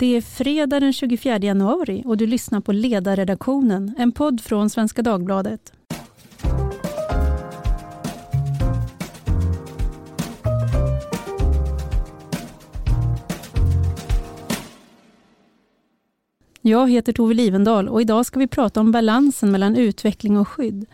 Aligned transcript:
Det 0.00 0.16
är 0.16 0.20
fredag 0.20 0.80
den 0.80 0.92
24 0.92 1.38
januari 1.38 2.02
och 2.06 2.16
du 2.16 2.26
lyssnar 2.26 2.60
på 2.60 2.72
Ledarredaktionen, 2.72 3.94
en 3.98 4.12
podd 4.12 4.40
från 4.40 4.70
Svenska 4.70 5.02
Dagbladet. 5.02 5.72
Jag 16.60 16.90
heter 16.90 17.12
Tove 17.12 17.34
Livendal 17.34 17.88
och 17.88 18.00
idag 18.00 18.26
ska 18.26 18.38
vi 18.38 18.46
prata 18.46 18.80
om 18.80 18.92
balansen 18.92 19.52
mellan 19.52 19.76
utveckling 19.76 20.36
och 20.38 20.48
skydd. 20.48 20.86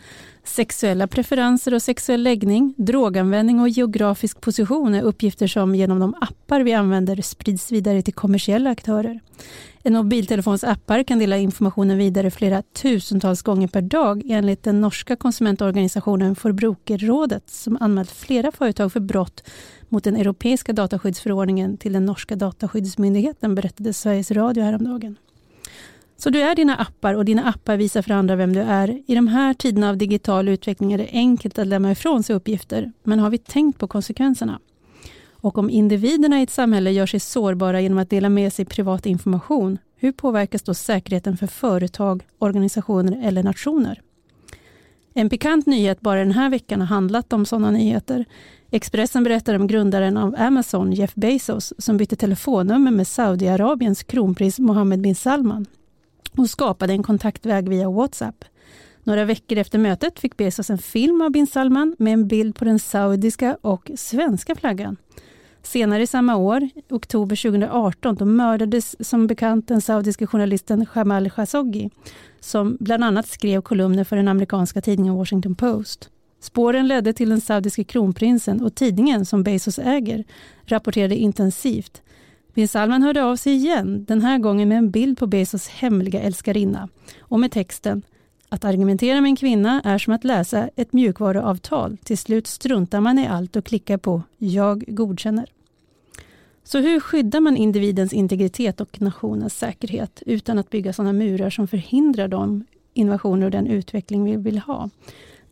Sexuella 0.45 1.07
preferenser 1.07 1.73
och 1.73 1.81
sexuell 1.81 2.23
läggning, 2.23 2.73
droganvändning 2.77 3.59
och 3.59 3.69
geografisk 3.69 4.41
position 4.41 4.95
är 4.95 5.01
uppgifter 5.01 5.47
som 5.47 5.75
genom 5.75 5.99
de 5.99 6.15
appar 6.21 6.61
vi 6.61 6.73
använder 6.73 7.21
sprids 7.21 7.71
vidare 7.71 8.01
till 8.01 8.13
kommersiella 8.13 8.69
aktörer. 8.69 9.19
En 9.83 9.93
mobiltelefons 9.93 10.63
appar 10.63 11.03
kan 11.03 11.19
dela 11.19 11.37
informationen 11.37 11.97
vidare 11.97 12.31
flera 12.31 12.61
tusentals 12.61 13.41
gånger 13.41 13.67
per 13.67 13.81
dag 13.81 14.23
enligt 14.25 14.63
den 14.63 14.81
norska 14.81 15.15
konsumentorganisationen 15.15 16.35
Forbrukerrådet 16.35 17.49
som 17.49 17.77
anmält 17.79 18.11
flera 18.11 18.51
företag 18.51 18.93
för 18.93 18.99
brott 18.99 19.43
mot 19.89 20.03
den 20.03 20.15
europeiska 20.15 20.73
dataskyddsförordningen 20.73 21.77
till 21.77 21.93
den 21.93 22.05
norska 22.05 22.35
dataskyddsmyndigheten, 22.35 23.55
berättade 23.55 23.93
Sveriges 23.93 24.31
Radio 24.31 24.63
häromdagen. 24.63 25.17
Så 26.17 26.29
du 26.29 26.41
är 26.41 26.55
dina 26.55 26.75
appar 26.75 27.13
och 27.13 27.25
dina 27.25 27.43
appar 27.43 27.77
visar 27.77 28.01
för 28.01 28.11
andra 28.11 28.35
vem 28.35 28.53
du 28.53 28.61
är. 28.61 29.01
I 29.07 29.15
de 29.15 29.27
här 29.27 29.53
tiderna 29.53 29.89
av 29.89 29.97
digital 29.97 30.49
utveckling 30.49 30.93
är 30.93 30.97
det 30.97 31.09
enkelt 31.11 31.59
att 31.59 31.67
lämna 31.67 31.91
ifrån 31.91 32.23
sig 32.23 32.35
uppgifter, 32.35 32.91
men 33.03 33.19
har 33.19 33.29
vi 33.29 33.37
tänkt 33.37 33.79
på 33.79 33.87
konsekvenserna? 33.87 34.59
Och 35.31 35.57
om 35.57 35.69
individerna 35.69 36.39
i 36.39 36.43
ett 36.43 36.49
samhälle 36.49 36.91
gör 36.91 37.05
sig 37.05 37.19
sårbara 37.19 37.81
genom 37.81 37.97
att 37.97 38.09
dela 38.09 38.29
med 38.29 38.53
sig 38.53 38.65
privat 38.65 39.05
information, 39.05 39.77
hur 39.95 40.11
påverkas 40.11 40.61
då 40.61 40.73
säkerheten 40.73 41.37
för 41.37 41.47
företag, 41.47 42.23
organisationer 42.39 43.21
eller 43.23 43.43
nationer? 43.43 44.01
En 45.13 45.29
pikant 45.29 45.65
nyhet 45.65 46.01
bara 46.01 46.19
den 46.19 46.31
här 46.31 46.49
veckan 46.49 46.79
har 46.79 46.87
handlat 46.87 47.33
om 47.33 47.45
sådana 47.45 47.71
nyheter. 47.71 48.25
Expressen 48.71 49.23
berättar 49.23 49.55
om 49.55 49.67
grundaren 49.67 50.17
av 50.17 50.35
Amazon, 50.37 50.93
Jeff 50.93 51.15
Bezos, 51.15 51.73
som 51.77 51.97
bytte 51.97 52.15
telefonnummer 52.15 52.91
med 52.91 53.07
Saudiarabiens 53.07 54.03
kronprins 54.03 54.59
Mohammed 54.59 55.01
bin 55.01 55.15
Salman 55.15 55.65
och 56.37 56.49
skapade 56.49 56.93
en 56.93 57.03
kontaktväg 57.03 57.69
via 57.69 57.89
WhatsApp. 57.89 58.45
Några 59.03 59.25
veckor 59.25 59.57
efter 59.57 59.79
mötet 59.79 60.19
fick 60.19 60.37
Bezos 60.37 60.69
en 60.69 60.77
film 60.77 61.21
av 61.21 61.31
bin 61.31 61.47
Salman 61.47 61.95
med 61.99 62.13
en 62.13 62.27
bild 62.27 62.55
på 62.55 62.65
den 62.65 62.79
saudiska 62.79 63.57
och 63.61 63.91
svenska 63.95 64.55
flaggan. 64.55 64.97
Senare 65.63 66.03
i 66.03 66.07
samma 66.07 66.35
år, 66.35 66.69
oktober 66.89 67.35
2018, 67.35 68.15
då 68.15 68.25
mördades 68.25 69.07
som 69.07 69.27
bekant 69.27 69.67
den 69.67 69.81
saudiska 69.81 70.27
journalisten 70.27 70.85
Jamal 70.95 71.29
Khashoggi 71.29 71.89
som 72.39 72.77
bland 72.79 73.03
annat 73.03 73.27
skrev 73.27 73.61
kolumner 73.61 74.03
för 74.03 74.15
den 74.15 74.27
amerikanska 74.27 74.81
tidningen 74.81 75.15
Washington 75.15 75.55
Post. 75.55 76.09
Spåren 76.39 76.87
ledde 76.87 77.13
till 77.13 77.29
den 77.29 77.41
saudiske 77.41 77.83
kronprinsen 77.83 78.61
och 78.61 78.75
tidningen 78.75 79.25
som 79.25 79.43
Bezos 79.43 79.79
äger 79.79 80.23
rapporterade 80.65 81.15
intensivt 81.15 82.01
bin 82.55 82.67
Salman 82.67 83.03
hörde 83.03 83.23
av 83.23 83.35
sig 83.35 83.53
igen, 83.53 84.05
den 84.05 84.21
här 84.21 84.37
gången 84.37 84.69
med 84.69 84.77
en 84.77 84.91
bild 84.91 85.17
på 85.17 85.27
Bezos 85.27 85.67
hemliga 85.67 86.21
älskarinna 86.21 86.89
och 87.19 87.39
med 87.39 87.51
texten 87.51 88.01
att 88.49 88.65
argumentera 88.65 89.21
med 89.21 89.29
en 89.29 89.35
kvinna 89.35 89.81
är 89.81 89.97
som 89.97 90.13
att 90.13 90.23
läsa 90.23 90.69
ett 90.75 90.93
mjukvaruavtal. 90.93 91.97
Till 92.03 92.17
slut 92.17 92.47
struntar 92.47 93.01
man 93.01 93.19
i 93.19 93.27
allt 93.27 93.55
och 93.55 93.65
klickar 93.65 93.97
på 93.97 94.21
”Jag 94.37 94.83
godkänner”. 94.87 95.45
Så 96.63 96.79
hur 96.79 96.99
skyddar 96.99 97.39
man 97.39 97.57
individens 97.57 98.13
integritet 98.13 98.81
och 98.81 99.01
nationens 99.01 99.57
säkerhet 99.57 100.23
utan 100.25 100.59
att 100.59 100.69
bygga 100.69 100.93
sådana 100.93 101.13
murar 101.13 101.49
som 101.49 101.67
förhindrar 101.67 102.27
de 102.27 102.65
innovationer 102.93 103.45
och 103.45 103.51
den 103.51 103.67
utveckling 103.67 104.23
vi 104.23 104.35
vill 104.35 104.59
ha? 104.59 104.89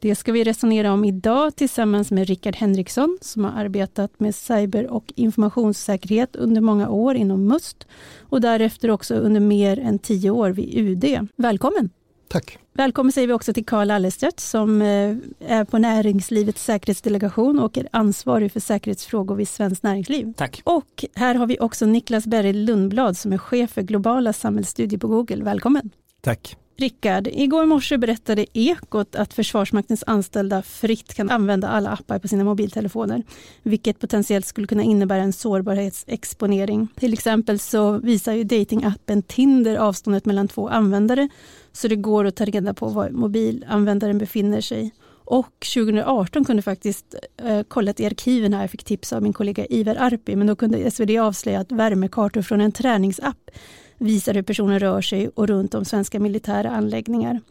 Det 0.03 0.15
ska 0.15 0.31
vi 0.31 0.43
resonera 0.43 0.93
om 0.93 1.05
idag 1.05 1.55
tillsammans 1.55 2.11
med 2.11 2.27
Rickard 2.27 2.55
Henriksson 2.55 3.17
som 3.21 3.43
har 3.43 3.51
arbetat 3.51 4.19
med 4.19 4.35
cyber 4.35 4.91
och 4.91 5.13
informationssäkerhet 5.15 6.35
under 6.35 6.61
många 6.61 6.89
år 6.89 7.15
inom 7.15 7.47
MUST 7.47 7.87
och 8.19 8.41
därefter 8.41 8.91
också 8.91 9.15
under 9.15 9.39
mer 9.39 9.79
än 9.79 9.99
tio 9.99 10.29
år 10.29 10.49
vid 10.49 10.77
UD. 10.77 11.27
Välkommen! 11.35 11.89
Tack! 12.27 12.57
Välkommen 12.73 13.11
säger 13.11 13.27
vi 13.27 13.33
också 13.33 13.53
till 13.53 13.65
Karl 13.65 13.91
Allestedt 13.91 14.39
som 14.39 14.81
eh, 14.81 15.15
är 15.39 15.63
på 15.63 15.77
Näringslivets 15.77 16.63
säkerhetsdelegation 16.63 17.59
och 17.59 17.77
är 17.77 17.87
ansvarig 17.91 18.51
för 18.51 18.59
säkerhetsfrågor 18.59 19.35
vid 19.35 19.47
Svenskt 19.47 19.83
Näringsliv. 19.83 20.33
Tack! 20.37 20.61
Och 20.63 21.05
här 21.15 21.35
har 21.35 21.47
vi 21.47 21.57
också 21.59 21.85
Niklas 21.85 22.27
Berg 22.27 22.53
Lundblad 22.53 23.17
som 23.17 23.33
är 23.33 23.37
chef 23.37 23.71
för 23.71 23.81
globala 23.81 24.33
samhällsstudier 24.33 24.99
på 24.99 25.07
Google. 25.07 25.43
Välkommen! 25.43 25.89
Tack! 26.21 26.57
Rickard, 26.77 27.27
igår 27.27 27.65
morse 27.65 27.97
berättade 27.97 28.45
Ekot 28.53 29.15
att 29.15 29.33
Försvarsmaktens 29.33 30.03
anställda 30.07 30.61
fritt 30.61 31.13
kan 31.13 31.29
använda 31.29 31.67
alla 31.67 31.89
appar 31.89 32.19
på 32.19 32.27
sina 32.27 32.43
mobiltelefoner, 32.43 33.23
vilket 33.63 33.99
potentiellt 33.99 34.45
skulle 34.45 34.67
kunna 34.67 34.83
innebära 34.83 35.21
en 35.21 35.33
sårbarhetsexponering. 35.33 36.87
Till 36.95 37.13
exempel 37.13 37.59
så 37.59 37.91
visar 37.91 38.33
ju 38.33 38.43
datingappen 38.43 39.21
Tinder 39.21 39.75
avståndet 39.75 40.25
mellan 40.25 40.47
två 40.47 40.69
användare, 40.69 41.29
så 41.71 41.87
det 41.87 41.95
går 41.95 42.25
att 42.25 42.35
ta 42.35 42.45
reda 42.45 42.73
på 42.73 42.87
var 42.87 43.09
mobilanvändaren 43.09 44.17
befinner 44.17 44.61
sig. 44.61 44.91
Och 45.25 45.67
2018 45.75 46.45
kunde 46.45 46.61
faktiskt 46.61 47.15
eh, 47.43 47.63
kollat 47.63 47.99
i 47.99 48.05
arkiven 48.05 48.53
här, 48.53 48.67
fick 48.67 48.83
tips 48.83 49.13
av 49.13 49.23
min 49.23 49.33
kollega 49.33 49.65
Ivar 49.65 49.95
Arpi, 49.95 50.35
men 50.35 50.47
då 50.47 50.55
kunde 50.55 50.91
SvD 50.91 51.09
avslöja 51.19 51.59
att 51.59 51.71
värmekartor 51.71 52.41
från 52.41 52.61
en 52.61 52.71
träningsapp 52.71 53.51
visar 53.97 54.33
hur 54.33 54.41
personen 54.41 54.79
rör 54.79 55.01
sig 55.01 55.29
och 55.29 55.47
runt 55.47 55.73
om 55.73 55.85
svenska 55.85 56.19
militära 56.19 56.71
anläggningar. 56.71 57.41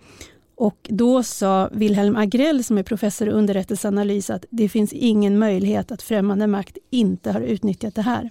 Och 0.54 0.86
då 0.91 1.22
sa 1.22 1.69
Wilhelm 1.72 2.16
Agrell 2.16 2.64
som 2.64 2.78
är 2.78 2.82
professor 2.82 3.28
i 3.28 3.30
underrättelseanalys 3.30 4.30
att 4.30 4.44
det 4.50 4.69
finns 4.69 4.92
ingen 4.92 5.38
möjlighet 5.38 5.92
att 5.92 6.03
främmande 6.03 6.47
makt 6.47 6.78
inte 6.91 7.30
har 7.30 7.41
utnyttjat 7.41 7.94
det 7.94 8.03
här. 8.03 8.30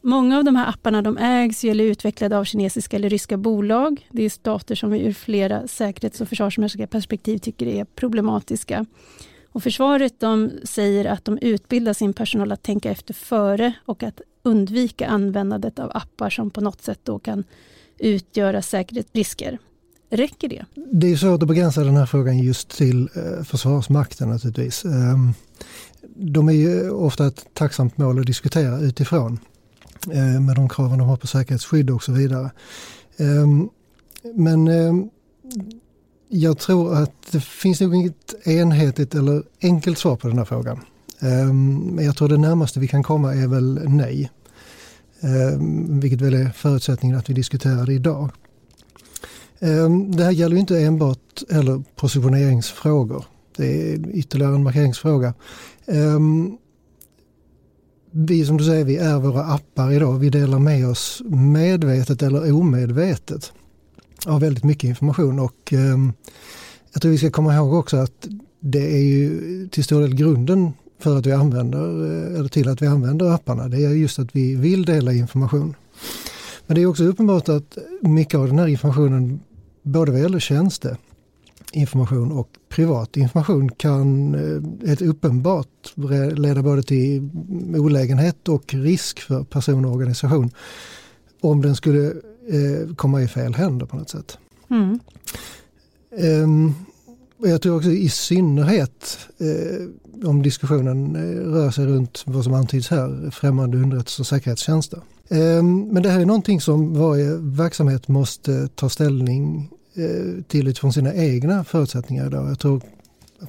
Många 0.00 0.38
av 0.38 0.44
de 0.44 0.56
här 0.56 0.68
apparna 0.68 1.02
de 1.02 1.18
ägs 1.18 1.64
eller 1.64 1.84
är 1.84 1.88
utvecklade 1.88 2.38
av 2.38 2.44
kinesiska 2.44 2.96
eller 2.96 3.10
ryska 3.10 3.36
bolag. 3.36 4.08
Det 4.10 4.22
är 4.24 4.30
stater 4.30 4.74
som 4.74 4.90
vi 4.90 5.00
ur 5.00 5.12
flera 5.12 5.68
säkerhets 5.68 6.20
och 6.20 6.28
försvarsmässiga 6.28 6.86
perspektiv 6.86 7.38
tycker 7.38 7.66
är 7.66 7.84
problematiska. 7.84 8.86
Och 9.54 9.62
försvaret 9.62 10.20
de 10.20 10.50
säger 10.64 11.04
att 11.04 11.24
de 11.24 11.38
utbildar 11.38 11.92
sin 11.92 12.12
personal 12.12 12.52
att 12.52 12.62
tänka 12.62 12.90
efter 12.90 13.14
före 13.14 13.72
och 13.84 14.02
att 14.02 14.20
undvika 14.42 15.06
användandet 15.06 15.78
av 15.78 15.90
appar 15.94 16.30
som 16.30 16.50
på 16.50 16.60
något 16.60 16.82
sätt 16.82 17.00
då 17.02 17.18
kan 17.18 17.44
utgöra 17.98 18.62
säkerhetsrisker. 18.62 19.58
Räcker 20.10 20.48
det? 20.48 20.64
Det 20.92 21.12
är 21.12 21.16
svårt 21.16 21.42
att 21.42 21.48
begränsa 21.48 21.84
den 21.84 21.96
här 21.96 22.06
frågan 22.06 22.38
just 22.38 22.68
till 22.68 23.08
eh, 23.14 23.44
Försvarsmakten 23.44 24.28
naturligtvis. 24.28 24.84
Ehm, 24.84 25.32
de 26.16 26.48
är 26.48 26.52
ju 26.52 26.90
ofta 26.90 27.26
ett 27.26 27.46
tacksamt 27.52 27.98
mål 27.98 28.18
att 28.18 28.26
diskutera 28.26 28.80
utifrån 28.80 29.38
eh, 30.10 30.40
med 30.40 30.56
de 30.56 30.68
kraven 30.68 30.98
de 30.98 31.08
har 31.08 31.16
på 31.16 31.26
säkerhetsskydd 31.26 31.90
och 31.90 32.02
så 32.02 32.12
vidare. 32.12 32.50
Ehm, 33.16 33.68
men 34.34 34.68
ehm, 34.68 35.10
jag 36.36 36.58
tror 36.58 36.94
att 36.94 37.32
det 37.32 37.40
finns 37.40 37.80
nog 37.80 37.94
inget 37.94 38.46
enhetligt 38.46 39.14
eller 39.14 39.42
enkelt 39.62 39.98
svar 39.98 40.16
på 40.16 40.28
den 40.28 40.38
här 40.38 40.44
frågan. 40.44 40.80
Ehm, 41.20 41.76
men 41.76 42.04
jag 42.04 42.16
tror 42.16 42.28
det 42.28 42.36
närmaste 42.36 42.80
vi 42.80 42.88
kan 42.88 43.02
komma 43.02 43.34
är 43.34 43.46
väl 43.46 43.80
nej. 43.88 44.30
Ehm, 45.20 46.00
vilket 46.00 46.20
väl 46.20 46.34
är 46.34 46.50
förutsättningen 46.50 47.18
att 47.18 47.30
vi 47.30 47.34
diskuterar 47.34 47.86
det 47.86 47.92
idag. 47.92 48.30
Ehm, 49.58 50.16
det 50.16 50.24
här 50.24 50.30
gäller 50.30 50.54
ju 50.54 50.60
inte 50.60 50.80
enbart 50.80 51.42
eller 51.50 51.82
positioneringsfrågor. 51.96 53.24
Det 53.56 53.92
är 53.92 54.10
ytterligare 54.10 54.54
en 54.54 54.62
markeringsfråga. 54.62 55.34
Vi 58.10 58.46
som 58.46 58.56
du 58.56 58.64
säger, 58.64 58.84
vi 58.84 58.96
är 58.96 59.18
våra 59.18 59.44
appar 59.44 59.92
idag. 59.92 60.18
Vi 60.18 60.30
delar 60.30 60.58
med 60.58 60.88
oss 60.88 61.22
medvetet 61.26 62.22
eller 62.22 62.52
omedvetet 62.52 63.52
av 64.26 64.40
väldigt 64.40 64.64
mycket 64.64 64.88
information 64.88 65.38
och 65.38 65.72
ehm, 65.72 66.12
jag 66.92 67.02
tror 67.02 67.12
vi 67.12 67.18
ska 67.18 67.30
komma 67.30 67.54
ihåg 67.54 67.74
också 67.74 67.96
att 67.96 68.28
det 68.60 68.94
är 68.94 69.02
ju 69.02 69.68
till 69.68 69.84
stor 69.84 70.00
del 70.00 70.14
grunden 70.14 70.72
för 70.98 71.18
att 71.18 71.26
vi 71.26 71.32
använder, 71.32 71.78
eh, 71.78 72.38
eller 72.38 72.48
till 72.48 72.68
att 72.68 72.82
vi 72.82 72.86
använder 72.86 73.30
apparna. 73.34 73.68
Det 73.68 73.84
är 73.84 73.90
just 73.90 74.18
att 74.18 74.36
vi 74.36 74.54
vill 74.54 74.84
dela 74.84 75.12
information. 75.12 75.74
Men 76.66 76.74
det 76.74 76.82
är 76.82 76.86
också 76.86 77.04
uppenbart 77.04 77.48
att 77.48 77.78
mycket 78.00 78.38
av 78.38 78.46
den 78.46 78.58
här 78.58 78.66
informationen, 78.66 79.40
både 79.82 80.12
vad 80.12 80.20
gäller 80.20 80.38
tjänsteinformation 80.38 82.32
och 82.32 82.48
privat 82.68 83.16
information 83.16 83.68
kan 83.68 84.34
eh, 84.34 84.92
ett 84.92 85.02
uppenbart 85.02 85.92
leda 86.32 86.62
både 86.62 86.82
till 86.82 87.30
olägenhet 87.76 88.48
och 88.48 88.74
risk 88.74 89.20
för 89.20 89.44
person 89.44 89.84
och 89.84 89.92
organisation 89.92 90.50
om 91.40 91.62
den 91.62 91.76
skulle 91.76 92.12
eh, 92.48 92.94
komma 92.94 93.22
i 93.22 93.28
fel 93.28 93.54
händer 93.54 93.86
på 93.86 93.96
något 93.96 94.10
sätt. 94.10 94.38
Mm. 94.70 94.98
Um, 96.42 96.74
jag 97.38 97.62
tror 97.62 97.76
också 97.76 97.90
i 97.90 98.08
synnerhet 98.08 99.18
eh, 99.38 100.28
om 100.28 100.42
diskussionen 100.42 101.16
eh, 101.16 101.52
rör 101.52 101.70
sig 101.70 101.86
runt 101.86 102.22
vad 102.26 102.44
som 102.44 102.54
antyds 102.54 102.88
här, 102.88 103.30
främmande 103.30 103.76
underrättelse 103.76 104.22
och 104.22 104.26
säkerhetstjänster. 104.26 105.00
Ehm, 105.28 105.80
men 105.80 106.02
det 106.02 106.10
här 106.10 106.20
är 106.20 106.26
någonting 106.26 106.60
som 106.60 106.94
varje 106.98 107.36
verksamhet 107.36 108.08
måste 108.08 108.68
ta 108.68 108.88
ställning 108.88 109.70
eh, 109.94 110.42
till 110.48 110.68
utifrån 110.68 110.92
sina 110.92 111.14
egna 111.14 111.64
förutsättningar. 111.64 112.26
Idag. 112.26 112.50
Jag 112.50 112.58
tror, 112.58 112.80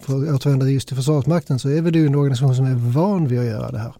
för 0.01 0.23
att 0.23 0.35
återvända 0.35 0.69
just 0.69 0.87
till 0.87 0.97
Försvarsmakten, 0.97 1.59
så 1.59 1.69
är 1.69 1.81
vi 1.81 2.05
en 2.05 2.15
organisation 2.15 2.55
som 2.55 2.65
är 2.65 2.75
van 2.75 3.27
vid 3.27 3.39
att 3.39 3.45
göra 3.45 3.71
det 3.71 3.79
här 3.79 3.93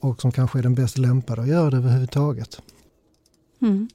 och 0.00 0.20
som 0.20 0.32
kanske 0.32 0.58
är 0.58 0.62
den 0.62 0.74
bäst 0.74 0.98
lämpade 0.98 1.42
att 1.42 1.48
göra 1.48 1.70
det 1.70 1.76
överhuvudtaget. 1.76 2.60
Mm. 3.62 3.88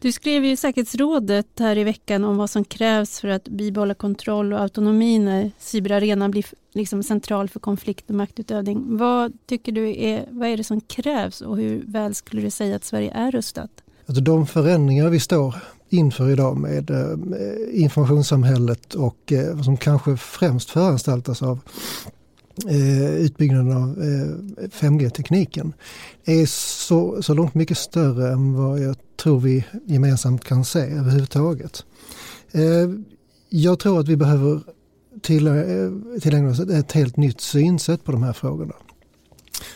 Du 0.00 0.12
skrev 0.12 0.44
ju 0.44 0.56
säkerhetsrådet 0.56 1.46
här 1.58 1.78
i 1.78 1.84
veckan 1.84 2.24
om 2.24 2.36
vad 2.36 2.50
som 2.50 2.64
krävs 2.64 3.20
för 3.20 3.28
att 3.28 3.48
bibehålla 3.48 3.94
kontroll 3.94 4.52
och 4.52 4.60
autonomi 4.60 5.18
när 5.18 5.50
cyberarenan 5.58 6.30
blir 6.30 6.44
liksom 6.72 7.02
central 7.02 7.48
för 7.48 7.60
konflikt 7.60 8.10
och 8.10 8.16
maktutövning. 8.16 8.96
Vad 8.96 9.32
tycker 9.46 9.72
du 9.72 10.02
är, 10.02 10.26
vad 10.30 10.48
är 10.48 10.56
det 10.56 10.64
som 10.64 10.80
krävs 10.80 11.40
och 11.40 11.56
hur 11.56 11.82
väl 11.86 12.14
skulle 12.14 12.42
du 12.42 12.50
säga 12.50 12.76
att 12.76 12.84
Sverige 12.84 13.10
är 13.10 13.30
rustat? 13.30 13.70
Alltså 14.06 14.22
de 14.22 14.46
förändringar 14.46 15.08
vi 15.08 15.20
står 15.20 15.54
inför 15.88 16.30
idag 16.30 16.56
med 16.56 16.90
eh, 16.90 17.82
informationssamhället 17.82 18.94
och 18.94 19.32
eh, 19.32 19.62
som 19.62 19.76
kanske 19.76 20.16
främst 20.16 20.70
föranstaltas 20.70 21.42
av 21.42 21.58
eh, 22.68 23.14
utbyggnaden 23.14 23.72
av 23.72 24.02
eh, 24.02 24.66
5G-tekniken 24.68 25.72
är 26.24 26.46
så, 26.46 27.22
så 27.22 27.34
långt 27.34 27.54
mycket 27.54 27.78
större 27.78 28.32
än 28.32 28.54
vad 28.54 28.80
jag 28.80 28.96
tror 29.16 29.40
vi 29.40 29.64
gemensamt 29.86 30.44
kan 30.44 30.64
se 30.64 30.80
överhuvudtaget. 30.80 31.84
Eh, 32.52 32.90
jag 33.48 33.78
tror 33.78 34.00
att 34.00 34.08
vi 34.08 34.16
behöver 34.16 34.60
till, 35.22 35.46
eh, 35.46 36.20
tillägna 36.20 36.50
oss 36.50 36.60
ett 36.60 36.92
helt 36.92 37.16
nytt 37.16 37.40
synsätt 37.40 38.04
på 38.04 38.12
de 38.12 38.22
här 38.22 38.32
frågorna. 38.32 38.74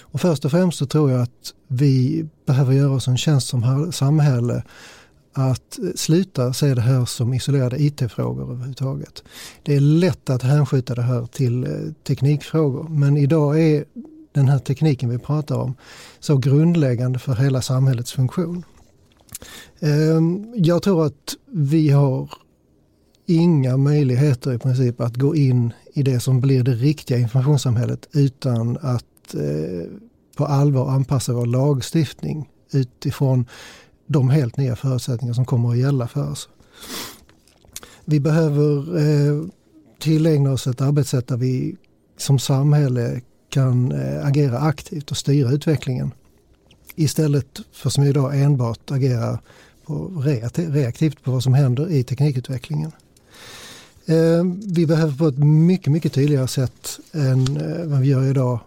Och 0.00 0.20
först 0.20 0.44
och 0.44 0.50
främst 0.50 0.78
så 0.78 0.86
tror 0.86 1.10
jag 1.10 1.20
att 1.20 1.54
vi 1.68 2.26
behöver 2.46 2.72
göra 2.72 2.90
oss 2.90 3.08
en 3.08 3.16
tjänst 3.16 3.48
som 3.48 3.92
samhälle 3.92 4.62
att 5.38 5.78
sluta 5.94 6.52
se 6.52 6.74
det 6.74 6.80
här 6.80 7.04
som 7.04 7.34
isolerade 7.34 7.82
IT-frågor 7.82 8.42
överhuvudtaget. 8.42 9.24
Det 9.62 9.74
är 9.74 9.80
lätt 9.80 10.30
att 10.30 10.42
hänskjuta 10.42 10.94
det 10.94 11.02
här 11.02 11.26
till 11.26 11.64
eh, 11.64 11.70
teknikfrågor 12.06 12.88
men 12.88 13.16
idag 13.16 13.60
är 13.60 13.84
den 14.32 14.48
här 14.48 14.58
tekniken 14.58 15.10
vi 15.10 15.18
pratar 15.18 15.56
om 15.56 15.74
så 16.20 16.36
grundläggande 16.36 17.18
för 17.18 17.34
hela 17.34 17.62
samhällets 17.62 18.12
funktion. 18.12 18.64
Ehm, 19.80 20.54
jag 20.56 20.82
tror 20.82 21.06
att 21.06 21.34
vi 21.46 21.90
har 21.90 22.30
inga 23.26 23.76
möjligheter 23.76 24.52
i 24.52 24.58
princip 24.58 25.00
att 25.00 25.16
gå 25.16 25.36
in 25.36 25.72
i 25.94 26.02
det 26.02 26.20
som 26.20 26.40
blir 26.40 26.62
det 26.62 26.74
riktiga 26.74 27.18
informationssamhället 27.18 28.08
utan 28.12 28.78
att 28.80 29.34
eh, 29.34 29.90
på 30.36 30.46
allvar 30.46 30.90
anpassa 30.90 31.32
vår 31.32 31.46
lagstiftning 31.46 32.48
utifrån 32.72 33.46
de 34.06 34.30
helt 34.30 34.56
nya 34.56 34.76
förutsättningar 34.76 35.34
som 35.34 35.44
kommer 35.44 35.70
att 35.70 35.78
gälla 35.78 36.08
för 36.08 36.30
oss. 36.30 36.48
Vi 38.04 38.20
behöver 38.20 38.98
eh, 38.98 39.46
tillägna 39.98 40.52
oss 40.52 40.66
ett 40.66 40.80
arbetssätt 40.80 41.26
där 41.26 41.36
vi 41.36 41.76
som 42.16 42.38
samhälle 42.38 43.20
kan 43.48 43.92
eh, 43.92 44.26
agera 44.26 44.58
aktivt 44.58 45.10
och 45.10 45.16
styra 45.16 45.50
utvecklingen. 45.50 46.10
Istället 46.94 47.60
för 47.72 47.90
som 47.90 48.04
idag 48.04 48.40
enbart 48.40 48.90
agera 48.90 49.38
på 49.86 50.22
reaktivt 50.56 51.22
på 51.22 51.30
vad 51.30 51.42
som 51.42 51.54
händer 51.54 51.90
i 51.90 52.02
teknikutvecklingen. 52.02 52.92
Eh, 54.06 54.44
vi 54.66 54.86
behöver 54.86 55.16
på 55.16 55.26
ett 55.26 55.38
mycket, 55.38 55.92
mycket 55.92 56.12
tydligare 56.12 56.48
sätt 56.48 56.98
än 57.12 57.56
eh, 57.56 57.86
vad 57.86 58.00
vi 58.00 58.08
gör 58.08 58.30
idag 58.30 58.60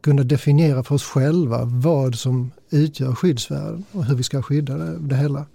kunna 0.00 0.22
definiera 0.22 0.82
för 0.82 0.94
oss 0.94 1.04
själva 1.04 1.64
vad 1.64 2.14
som 2.14 2.50
utgör 2.70 3.14
skyddsvärden 3.14 3.84
och 3.92 4.04
hur 4.04 4.14
vi 4.14 4.22
ska 4.22 4.42
skydda 4.42 4.74
det, 4.74 4.98
det 4.98 5.16
hela. 5.16 5.46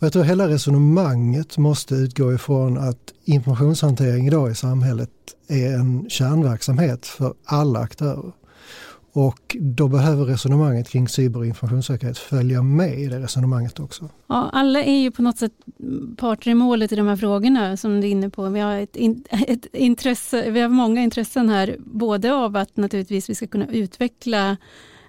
Och 0.00 0.02
jag 0.02 0.12
tror 0.12 0.22
hela 0.22 0.48
resonemanget 0.48 1.58
måste 1.58 1.94
utgå 1.94 2.32
ifrån 2.32 2.78
att 2.78 3.12
informationshantering 3.24 4.26
idag 4.26 4.50
i 4.50 4.54
samhället 4.54 5.10
är 5.48 5.74
en 5.74 6.10
kärnverksamhet 6.10 7.06
för 7.06 7.34
alla 7.44 7.80
aktörer. 7.80 8.32
Och 9.12 9.56
då 9.60 9.88
behöver 9.88 10.24
resonemanget 10.24 10.88
kring 10.88 11.08
cyber 11.08 11.40
och 11.40 11.46
informationssäkerhet 11.46 12.18
följa 12.18 12.62
med 12.62 12.98
i 12.98 13.06
det 13.06 13.18
resonemanget 13.18 13.80
också. 13.80 14.08
Ja, 14.26 14.50
alla 14.52 14.82
är 14.82 14.98
ju 14.98 15.10
på 15.10 15.22
något 15.22 15.38
sätt 15.38 15.52
parter 16.16 16.50
i 16.50 16.54
målet 16.54 16.92
i 16.92 16.96
de 16.96 17.06
här 17.06 17.16
frågorna 17.16 17.76
som 17.76 18.00
du 18.00 18.06
är 18.06 18.10
inne 18.10 18.30
på. 18.30 18.48
Vi 18.48 18.60
har, 18.60 18.78
ett, 18.78 18.96
ett 19.48 19.66
intresse, 19.72 20.50
vi 20.50 20.60
har 20.60 20.68
många 20.68 21.02
intressen 21.02 21.48
här, 21.48 21.76
både 21.78 22.34
av 22.34 22.56
att 22.56 22.76
naturligtvis 22.76 23.30
vi 23.30 23.34
ska 23.34 23.46
kunna 23.46 23.66
utveckla 23.66 24.56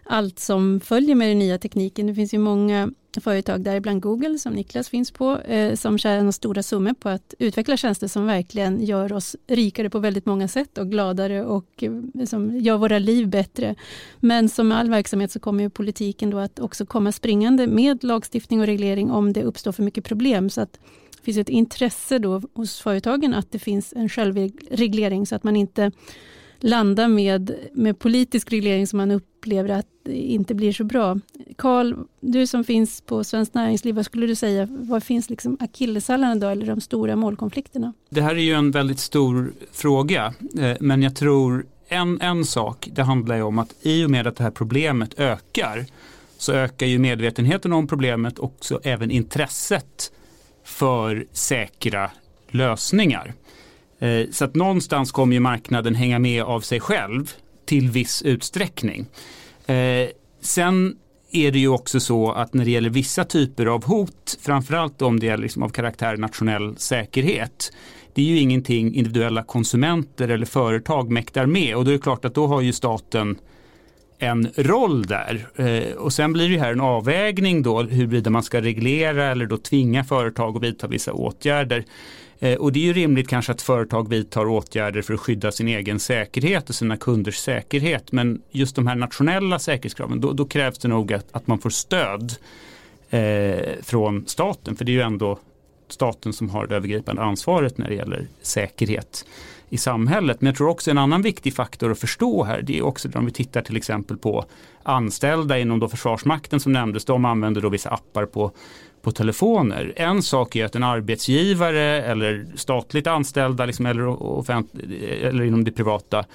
allt 0.06 0.40
som 0.40 0.80
följer 0.80 1.16
med 1.16 1.30
den 1.30 1.40
nya 1.40 1.58
tekniken. 1.58 2.08
Det 2.08 2.16
finns 2.16 2.34
ju 2.34 2.38
många 2.38 2.92
företag, 3.20 3.62
däribland 3.62 4.02
Google 4.02 4.40
som 4.40 4.54
Niklas 4.54 4.90
finns 4.90 5.12
på, 5.12 5.40
eh, 5.40 5.76
som 5.76 5.98
tjänar 5.98 6.32
stora 6.32 6.64
summor 6.64 6.94
på 6.94 7.10
att 7.10 7.34
utveckla 7.40 7.78
tjänster 7.78 8.08
som 8.08 8.26
verkligen 8.26 8.86
gör 8.86 9.14
oss 9.14 9.36
rikare 9.48 9.90
på 9.90 10.00
väldigt 10.00 10.26
många 10.26 10.48
sätt 10.48 10.78
och 10.78 10.92
gladare 10.92 11.46
och 11.46 11.84
eh, 11.84 12.26
som 12.26 12.58
gör 12.58 12.78
våra 12.78 13.00
liv 13.00 13.28
bättre. 13.28 13.76
Men 14.20 14.50
som 14.50 14.68
med 14.68 14.78
all 14.78 14.90
verksamhet 14.90 15.32
så 15.32 15.40
kommer 15.40 15.64
ju 15.64 15.70
politiken 15.70 16.30
då 16.30 16.38
att 16.38 16.60
också 16.60 16.86
komma 16.86 17.12
springande 17.12 17.68
med 17.68 18.04
lagstiftning 18.04 18.60
och 18.60 18.66
reglering 18.66 19.12
om 19.12 19.34
det 19.34 19.44
uppstår 19.44 19.72
för 19.72 19.84
mycket 19.84 20.04
problem. 20.04 20.50
Så 20.50 20.62
att 20.62 20.80
det 21.18 21.24
finns 21.24 21.38
ett 21.38 21.50
intresse 21.50 22.20
då 22.20 22.42
hos 22.54 22.80
företagen 22.80 23.34
att 23.34 23.52
det 23.52 23.60
finns 23.60 23.94
en 23.94 24.10
självreglering 24.10 25.26
så 25.26 25.36
att 25.36 25.44
man 25.44 25.56
inte 25.56 25.92
landa 26.60 27.08
med, 27.08 27.56
med 27.74 28.00
politisk 28.00 28.52
reglering 28.52 28.88
som 28.88 28.98
man 28.98 29.12
upplever 29.42 29.70
att 29.70 29.88
det 30.04 30.14
inte 30.14 30.56
blir 30.56 30.74
så 30.74 30.84
bra. 30.84 31.20
Karl, 31.58 31.96
du 32.20 32.48
som 32.48 32.64
finns 32.64 33.02
på 33.02 33.24
Svenskt 33.24 33.54
Näringsliv, 33.54 33.96
vad 33.96 34.06
skulle 34.06 34.28
du 34.28 34.36
säga, 34.36 34.68
vad 34.70 35.04
finns 35.04 35.30
liksom 35.30 35.58
akilleshälarna 35.60 36.36
då, 36.36 36.48
eller 36.48 36.66
de 36.66 36.82
stora 36.82 37.16
målkonflikterna? 37.16 37.94
Det 38.10 38.22
här 38.22 38.36
är 38.36 38.40
ju 38.40 38.54
en 38.54 38.72
väldigt 38.72 39.00
stor 39.00 39.54
fråga, 39.72 40.34
eh, 40.60 40.78
men 40.80 41.04
jag 41.04 41.16
tror 41.16 41.66
en, 41.88 42.22
en 42.22 42.46
sak, 42.46 42.90
det 42.94 43.04
handlar 43.04 43.36
ju 43.36 43.42
om 43.42 43.60
att 43.60 43.76
i 43.82 44.06
och 44.06 44.12
med 44.12 44.28
att 44.28 44.36
det 44.36 44.44
här 44.44 44.52
problemet 44.52 45.20
ökar 45.20 45.86
så 46.38 46.54
ökar 46.54 46.86
ju 46.86 47.00
medvetenheten 47.00 47.74
om 47.74 47.88
problemet 47.88 48.40
och 48.40 48.46
också 48.46 48.80
även 48.84 49.12
intresset 49.12 50.12
för 50.64 51.26
säkra 51.32 52.12
lösningar. 52.50 53.34
Eh, 54.00 54.30
så 54.32 54.46
att 54.46 54.56
någonstans 54.56 55.12
kommer 55.12 55.34
ju 55.34 55.40
marknaden 55.40 55.96
hänga 55.96 56.20
med 56.20 56.44
av 56.44 56.62
sig 56.62 56.80
själv 56.80 57.34
till 57.72 57.90
viss 57.90 58.22
utsträckning. 58.22 59.06
Eh, 59.66 60.10
sen 60.42 60.96
är 61.32 61.52
det 61.52 61.60
ju 61.60 61.68
också 61.68 62.00
så 62.00 62.32
att 62.32 62.54
när 62.54 62.66
det 62.66 62.72
gäller 62.72 62.90
vissa 62.90 63.24
typer 63.24 63.66
av 63.66 63.86
hot, 63.86 64.38
framförallt 64.42 65.02
om 65.02 65.20
det 65.20 65.30
är 65.30 65.38
liksom 65.38 65.64
av 65.64 65.70
karaktär 65.70 66.18
nationell 66.18 66.78
säkerhet, 66.78 67.72
det 68.14 68.22
är 68.22 68.26
ju 68.26 68.40
ingenting 68.40 68.96
individuella 68.96 69.44
konsumenter 69.44 70.30
eller 70.30 70.46
företag 70.46 71.12
mäktar 71.12 71.46
med 71.46 71.76
och 71.76 71.86
då 71.86 71.92
är 71.92 71.94
det 71.94 72.02
klart 72.02 72.26
att 72.26 72.36
då 72.36 72.48
har 72.48 72.62
ju 72.62 72.74
staten 72.74 73.38
en 74.20 74.52
roll 74.56 75.06
där. 75.06 75.48
Eh, 75.56 75.96
och 75.96 76.14
sen 76.14 76.34
blir 76.34 76.50
det 76.50 76.60
här 76.60 76.72
en 76.72 76.82
avvägning 76.82 77.64
då 77.64 77.82
huruvida 77.82 78.30
man 78.30 78.44
ska 78.44 78.62
reglera 78.62 79.32
eller 79.32 79.46
då 79.46 79.58
tvinga 79.58 80.04
företag 80.04 80.58
att 80.58 80.64
vidta 80.64 80.88
vissa 80.88 81.14
åtgärder. 81.14 81.86
Eh, 82.44 82.58
och 82.58 82.72
det 82.72 82.80
är 82.80 82.84
ju 82.84 82.94
rimligt 82.94 83.30
kanske 83.30 83.52
att 83.52 83.62
företag 83.62 84.10
vidtar 84.10 84.46
åtgärder 84.46 85.02
för 85.02 85.14
att 85.14 85.20
skydda 85.20 85.52
sin 85.52 85.68
egen 85.68 86.00
säkerhet 86.00 86.70
och 86.70 86.76
sina 86.76 86.98
kunders 86.98 87.38
säkerhet. 87.38 88.12
Men 88.12 88.42
just 88.52 88.76
de 88.76 88.88
här 88.88 88.96
nationella 88.96 89.60
säkerhetskraven, 89.60 90.22
då, 90.22 90.34
då 90.34 90.46
krävs 90.46 90.78
det 90.78 90.88
nog 90.88 91.14
att, 91.14 91.26
att 91.32 91.48
man 91.48 91.60
får 91.60 91.70
stöd 91.70 92.34
eh, 93.10 93.70
från 93.82 94.24
staten. 94.28 94.76
För 94.76 94.86
det 94.86 94.92
är 94.92 94.94
ju 94.94 95.02
ändå 95.02 95.40
staten 95.90 96.34
som 96.34 96.50
har 96.50 96.68
det 96.68 96.76
övergripande 96.76 97.22
ansvaret 97.22 97.78
när 97.78 97.88
det 97.88 97.96
gäller 97.96 98.28
säkerhet 98.42 99.26
i 99.70 99.78
samhället. 99.78 100.42
Men 100.42 100.48
jag 100.48 100.56
tror 100.56 100.70
också 100.70 100.92
en 100.92 100.98
annan 100.98 101.22
viktig 101.22 101.54
faktor 101.54 101.92
att 101.92 102.00
förstå 102.00 102.44
här 102.44 102.62
det 102.62 102.78
är 102.78 102.82
också 102.82 103.10
om 103.16 103.26
vi 103.26 103.32
tittar 103.32 103.62
till 103.62 103.78
exempel 103.78 104.18
på 104.18 104.46
anställda 104.84 105.60
inom 105.60 105.80
då 105.80 105.90
Försvarsmakten 105.90 106.60
som 106.60 106.72
nämndes. 106.72 107.06
De 107.06 107.26
använder 107.26 107.62
då 107.62 107.70
vissa 107.70 107.90
appar 107.90 108.26
på 108.26 108.52
på 109.02 109.12
telefoner. 109.12 109.94
En 109.96 110.24
sak 110.24 110.56
är 110.56 110.66
att 110.66 110.76
en 110.76 110.84
arbetsgivare 110.84 112.02
eller 112.02 112.46
statligt 112.56 113.08
anställda 113.08 113.66
liksom, 113.66 113.86
eller, 113.86 114.08
offent, 114.24 114.72
eller 115.22 115.44
inom 115.44 115.64
det 115.64 115.72
privata 115.72 116.26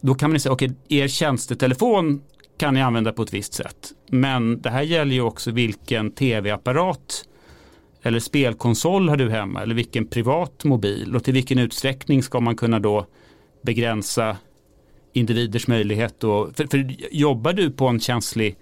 då 0.00 0.14
kan 0.14 0.30
man 0.30 0.40
säga 0.40 0.52
okej 0.52 0.70
okay, 0.70 0.98
er 0.98 1.08
tjänstetelefon 1.08 2.22
kan 2.58 2.74
ni 2.74 2.82
använda 2.82 3.12
på 3.12 3.22
ett 3.22 3.34
visst 3.34 3.54
sätt. 3.54 3.92
Men 4.08 4.60
det 4.60 4.70
här 4.70 4.82
gäller 4.82 5.14
ju 5.14 5.20
också 5.20 5.50
vilken 5.50 6.10
tv-apparat 6.10 7.24
eller 8.02 8.20
spelkonsol 8.20 9.08
har 9.08 9.16
du 9.16 9.30
hemma 9.30 9.62
eller 9.62 9.74
vilken 9.74 10.06
privat 10.06 10.64
mobil 10.64 11.16
och 11.16 11.24
till 11.24 11.34
vilken 11.34 11.58
utsträckning 11.58 12.22
ska 12.22 12.40
man 12.40 12.56
kunna 12.56 12.80
då 12.80 13.06
begränsa 13.62 14.36
individers 15.12 15.66
möjlighet. 15.66 16.24
Och, 16.24 16.56
för, 16.56 16.66
för 16.66 16.96
jobbar 17.10 17.52
du 17.52 17.70
på 17.70 17.86
en 17.86 18.00
känslig 18.00 18.56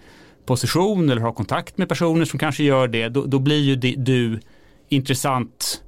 position 0.46 1.10
eller 1.10 1.22
har 1.22 1.32
kontakt 1.32 1.78
med 1.78 1.88
personer 1.88 2.24
som 2.24 2.38
kanske 2.38 2.62
gör 2.64 2.88
det, 2.88 3.08
då, 3.08 3.24
då 3.24 3.38
blir 3.38 3.60
ju 3.60 3.76
det, 3.76 3.94
du 3.98 4.40
intressant 4.88 5.82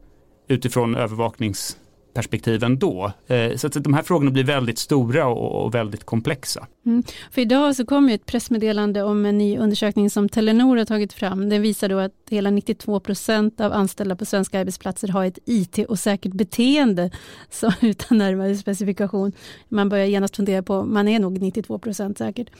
utifrån 0.48 0.94
övervakningsperspektiven 0.94 2.78
då. 2.78 3.12
ändå. 3.28 3.34
Eh, 3.34 3.56
så 3.56 3.66
att 3.66 3.84
de 3.84 3.94
här 3.94 4.02
frågorna 4.02 4.30
blir 4.30 4.44
väldigt 4.44 4.78
stora 4.78 5.26
och 5.26 5.74
väldigt 5.74 6.04
komplexa. 6.04 6.66
Mm. 6.86 7.02
För 7.30 7.40
idag 7.40 7.76
så 7.76 7.86
kom 7.86 8.08
ett 8.08 8.26
pressmeddelande 8.26 9.02
om 9.02 9.26
en 9.26 9.38
ny 9.38 9.58
undersökning 9.58 10.10
som 10.10 10.28
Telenor 10.28 10.76
har 10.76 10.84
tagit 10.84 11.12
fram. 11.12 11.48
Den 11.48 11.62
visar 11.62 11.88
då 11.88 11.98
att 11.98 12.12
hela 12.28 12.50
92 12.50 13.00
procent 13.00 13.60
av 13.60 13.72
anställda 13.72 14.16
på 14.16 14.24
svenska 14.24 14.60
arbetsplatser 14.60 15.08
har 15.08 15.24
ett 15.24 15.38
IT 15.44 15.78
och 15.78 15.98
säkert 15.98 16.32
beteende. 16.32 17.10
Så 17.50 17.72
utan 17.80 18.18
närmare 18.18 18.56
specifikation. 18.56 19.32
Man 19.68 19.88
börjar 19.88 20.06
genast 20.06 20.36
fundera 20.36 20.62
på, 20.62 20.84
man 20.84 21.08
är 21.08 21.18
nog 21.18 21.40
92 21.40 21.78
procent 21.78 22.18
säkert. 22.18 22.50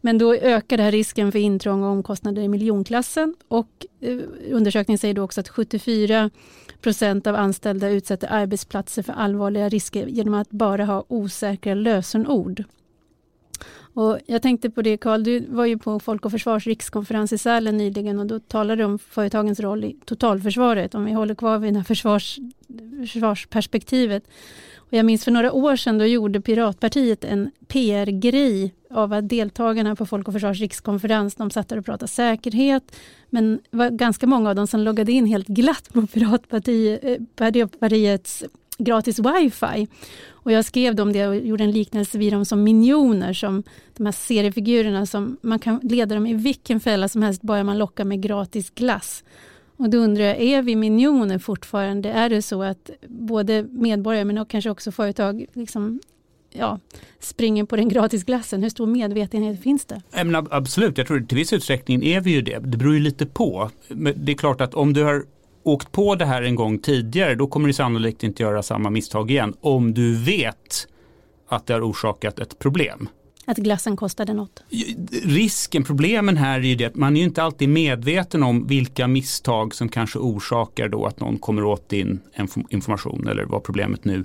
Men 0.00 0.18
då 0.18 0.34
ökar 0.34 0.76
det 0.76 0.82
här 0.82 0.92
risken 0.92 1.32
för 1.32 1.38
intrång 1.38 1.82
och 1.82 1.90
omkostnader 1.90 2.42
i 2.42 2.48
miljonklassen. 2.48 3.34
Och 3.48 3.86
eh, 4.00 4.18
undersökningen 4.50 4.98
säger 4.98 5.14
då 5.14 5.22
också 5.22 5.40
att 5.40 5.48
74 5.48 6.30
procent 6.80 7.26
av 7.26 7.34
anställda 7.34 7.88
utsätter 7.88 8.28
arbetsplatser 8.32 9.02
för 9.02 9.12
allvarliga 9.12 9.68
risker 9.68 10.06
genom 10.06 10.34
att 10.34 10.50
bara 10.50 10.84
ha 10.84 11.04
osäkra 11.08 11.74
lösenord. 11.74 12.64
Och 13.94 14.18
jag 14.26 14.42
tänkte 14.42 14.70
på 14.70 14.82
det 14.82 14.96
Karl, 14.96 15.22
du 15.22 15.46
var 15.48 15.66
ju 15.66 15.78
på 15.78 16.00
Folk 16.00 16.24
och 16.24 16.30
Försvars 16.30 16.66
rikskonferens 16.66 17.32
i 17.32 17.38
Sälen 17.38 17.76
nyligen 17.76 18.18
och 18.18 18.26
då 18.26 18.40
talade 18.40 18.82
du 18.82 18.84
om 18.84 18.98
företagens 18.98 19.60
roll 19.60 19.84
i 19.84 19.96
totalförsvaret, 20.04 20.94
om 20.94 21.04
vi 21.04 21.12
håller 21.12 21.34
kvar 21.34 21.58
vid 21.58 21.74
det 21.74 21.78
här 21.78 21.84
försvars, 21.84 22.38
försvarsperspektivet. 23.12 24.24
Och 24.76 24.92
jag 24.94 25.06
minns 25.06 25.24
för 25.24 25.30
några 25.30 25.52
år 25.52 25.76
sedan 25.76 25.98
då 25.98 26.04
gjorde 26.04 26.40
Piratpartiet 26.40 27.24
en 27.24 27.50
PR-grej 27.66 28.74
av 28.90 29.12
att 29.12 29.28
deltagarna 29.28 29.96
på 29.96 30.06
Folk 30.06 30.28
och 30.28 30.34
Försvars 30.34 30.60
rikskonferens, 30.60 31.34
de 31.34 31.50
satt 31.50 31.68
där 31.68 31.78
och 31.78 31.84
pratade 31.84 32.08
säkerhet, 32.08 32.96
men 33.30 33.60
det 33.70 33.76
var 33.76 33.90
ganska 33.90 34.26
många 34.26 34.48
av 34.48 34.56
dem 34.56 34.66
som 34.66 34.80
loggade 34.80 35.12
in 35.12 35.26
helt 35.26 35.46
glatt 35.46 35.88
på 35.92 36.00
eh, 36.00 36.06
Piratpartiets 37.36 38.44
gratis 38.78 39.18
wifi. 39.18 39.88
Och 40.30 40.52
jag 40.52 40.64
skrev 40.64 41.00
om 41.00 41.12
det 41.12 41.26
och 41.26 41.36
gjorde 41.36 41.64
en 41.64 41.70
liknelse 41.70 42.18
vid 42.18 42.32
dem 42.32 42.44
som 42.44 42.62
minioner, 42.64 43.32
som 43.32 43.62
de 43.96 44.06
här 44.06 44.12
seriefigurerna 44.12 45.06
som 45.06 45.36
man 45.40 45.58
kan 45.58 45.80
leda 45.82 46.14
dem 46.14 46.26
i 46.26 46.34
vilken 46.34 46.80
fälla 46.80 47.08
som 47.08 47.22
helst 47.22 47.42
bara 47.42 47.64
man 47.64 47.78
lockar 47.78 48.04
med 48.04 48.22
gratis 48.22 48.70
glass. 48.70 49.24
Och 49.76 49.90
då 49.90 49.98
undrar 49.98 50.24
jag, 50.24 50.40
är 50.40 50.62
vi 50.62 50.76
minioner 50.76 51.38
fortfarande? 51.38 52.10
Är 52.10 52.28
det 52.28 52.42
så 52.42 52.62
att 52.62 52.90
både 53.08 53.62
medborgare 53.62 54.24
men 54.24 54.46
kanske 54.46 54.70
också 54.70 54.92
företag 54.92 55.46
liksom, 55.52 56.00
ja, 56.52 56.80
springer 57.20 57.64
på 57.64 57.76
den 57.76 57.88
gratisglassen? 57.88 58.62
Hur 58.62 58.70
stor 58.70 58.86
medvetenhet 58.86 59.62
finns 59.62 59.84
det? 59.84 60.02
Men 60.24 60.46
absolut, 60.50 60.98
jag 60.98 61.06
tror 61.06 61.20
till 61.20 61.36
viss 61.36 61.52
utsträckning 61.52 62.04
är 62.04 62.20
vi 62.20 62.30
ju 62.30 62.42
det. 62.42 62.58
Det 62.58 62.78
beror 62.78 62.94
ju 62.94 63.00
lite 63.00 63.26
på. 63.26 63.70
Men 63.88 64.14
det 64.16 64.32
är 64.32 64.36
klart 64.36 64.60
att 64.60 64.74
om 64.74 64.92
du 64.92 65.02
har 65.04 65.24
åkt 65.68 65.92
på 65.92 66.14
det 66.14 66.26
här 66.26 66.42
en 66.42 66.54
gång 66.54 66.78
tidigare 66.78 67.34
då 67.34 67.46
kommer 67.46 67.66
du 67.66 67.72
sannolikt 67.72 68.22
inte 68.22 68.42
göra 68.42 68.62
samma 68.62 68.90
misstag 68.90 69.30
igen 69.30 69.54
om 69.60 69.94
du 69.94 70.14
vet 70.24 70.88
att 71.48 71.66
det 71.66 71.72
har 71.72 71.90
orsakat 71.90 72.38
ett 72.38 72.58
problem. 72.58 73.08
Att 73.44 73.56
glassen 73.56 73.96
kostade 73.96 74.32
något? 74.32 74.62
Risken, 75.24 75.84
problemen 75.84 76.36
här 76.36 76.58
är 76.58 76.64
ju 76.64 76.74
det 76.74 76.84
att 76.84 76.94
man 76.94 77.16
är 77.16 77.20
ju 77.20 77.26
inte 77.26 77.42
alltid 77.42 77.68
medveten 77.68 78.42
om 78.42 78.66
vilka 78.66 79.08
misstag 79.08 79.74
som 79.74 79.88
kanske 79.88 80.18
orsakar 80.18 80.88
då 80.88 81.06
att 81.06 81.20
någon 81.20 81.38
kommer 81.38 81.64
åt 81.64 81.88
din 81.88 82.20
information 82.68 83.28
eller 83.28 83.44
vad 83.44 83.62
problemet 83.62 84.04
nu, 84.04 84.24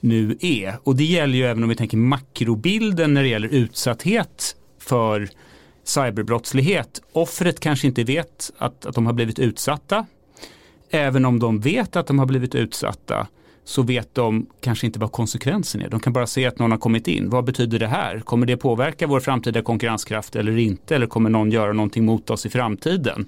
nu 0.00 0.36
är. 0.40 0.78
Och 0.82 0.96
det 0.96 1.04
gäller 1.04 1.38
ju 1.38 1.44
även 1.44 1.62
om 1.62 1.68
vi 1.68 1.76
tänker 1.76 1.96
makrobilden 1.96 3.14
när 3.14 3.22
det 3.22 3.28
gäller 3.28 3.48
utsatthet 3.48 4.56
för 4.78 5.28
cyberbrottslighet. 5.84 7.02
Offret 7.12 7.60
kanske 7.60 7.86
inte 7.86 8.04
vet 8.04 8.52
att, 8.58 8.86
att 8.86 8.94
de 8.94 9.06
har 9.06 9.12
blivit 9.12 9.38
utsatta. 9.38 10.06
Även 10.94 11.24
om 11.24 11.38
de 11.38 11.60
vet 11.60 11.96
att 11.96 12.06
de 12.06 12.18
har 12.18 12.26
blivit 12.26 12.54
utsatta 12.54 13.26
så 13.64 13.82
vet 13.82 14.14
de 14.14 14.46
kanske 14.60 14.86
inte 14.86 14.98
vad 14.98 15.12
konsekvensen 15.12 15.82
är. 15.82 15.88
De 15.88 16.00
kan 16.00 16.12
bara 16.12 16.26
se 16.26 16.46
att 16.46 16.58
någon 16.58 16.70
har 16.70 16.78
kommit 16.78 17.08
in. 17.08 17.30
Vad 17.30 17.44
betyder 17.44 17.78
det 17.78 17.86
här? 17.86 18.20
Kommer 18.20 18.46
det 18.46 18.56
påverka 18.56 19.06
vår 19.06 19.20
framtida 19.20 19.62
konkurrenskraft 19.62 20.36
eller 20.36 20.58
inte? 20.58 20.94
Eller 20.94 21.06
kommer 21.06 21.30
någon 21.30 21.50
göra 21.50 21.72
någonting 21.72 22.04
mot 22.04 22.30
oss 22.30 22.46
i 22.46 22.50
framtiden? 22.50 23.26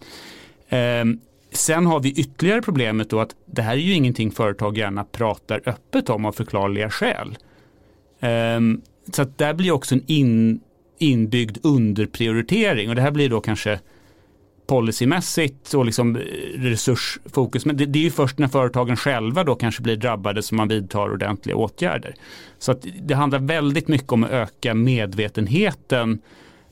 Eh, 0.68 1.04
sen 1.52 1.86
har 1.86 2.00
vi 2.00 2.12
ytterligare 2.12 2.62
problemet 2.62 3.10
då 3.10 3.20
att 3.20 3.34
det 3.46 3.62
här 3.62 3.72
är 3.72 3.80
ju 3.80 3.92
ingenting 3.92 4.30
företag 4.30 4.78
gärna 4.78 5.04
pratar 5.04 5.60
öppet 5.66 6.10
om 6.10 6.24
av 6.24 6.32
förklarliga 6.32 6.90
skäl. 6.90 7.38
Eh, 8.20 8.60
så 9.12 9.22
att 9.22 9.38
där 9.38 9.54
blir 9.54 9.70
också 9.70 9.94
en 9.94 10.02
in, 10.06 10.60
inbyggd 10.98 11.58
underprioritering 11.62 12.88
och 12.88 12.94
det 12.94 13.02
här 13.02 13.10
blir 13.10 13.30
då 13.30 13.40
kanske 13.40 13.80
policymässigt 14.66 15.74
och 15.74 15.84
liksom 15.84 16.16
eh, 16.16 16.20
resursfokus. 16.60 17.66
Men 17.66 17.76
det, 17.76 17.86
det, 17.86 17.98
är 17.98 18.02
ju 18.02 18.10
först 18.10 18.38
när 18.38 18.48
företagen 18.48 18.96
själva 18.96 19.44
då 19.44 19.54
kanske 19.54 19.82
blir 19.82 19.96
drabbade 19.96 20.42
som 20.42 20.56
man 20.56 20.68
vidtar 20.68 21.12
ordentliga 21.12 21.56
åtgärder. 21.56 22.14
Så 22.58 22.72
att 22.72 22.86
det 23.02 23.14
handlar 23.14 23.38
väldigt 23.38 23.88
mycket 23.88 24.12
om 24.12 24.24
att 24.24 24.30
öka 24.30 24.74
medvetenheten 24.74 26.18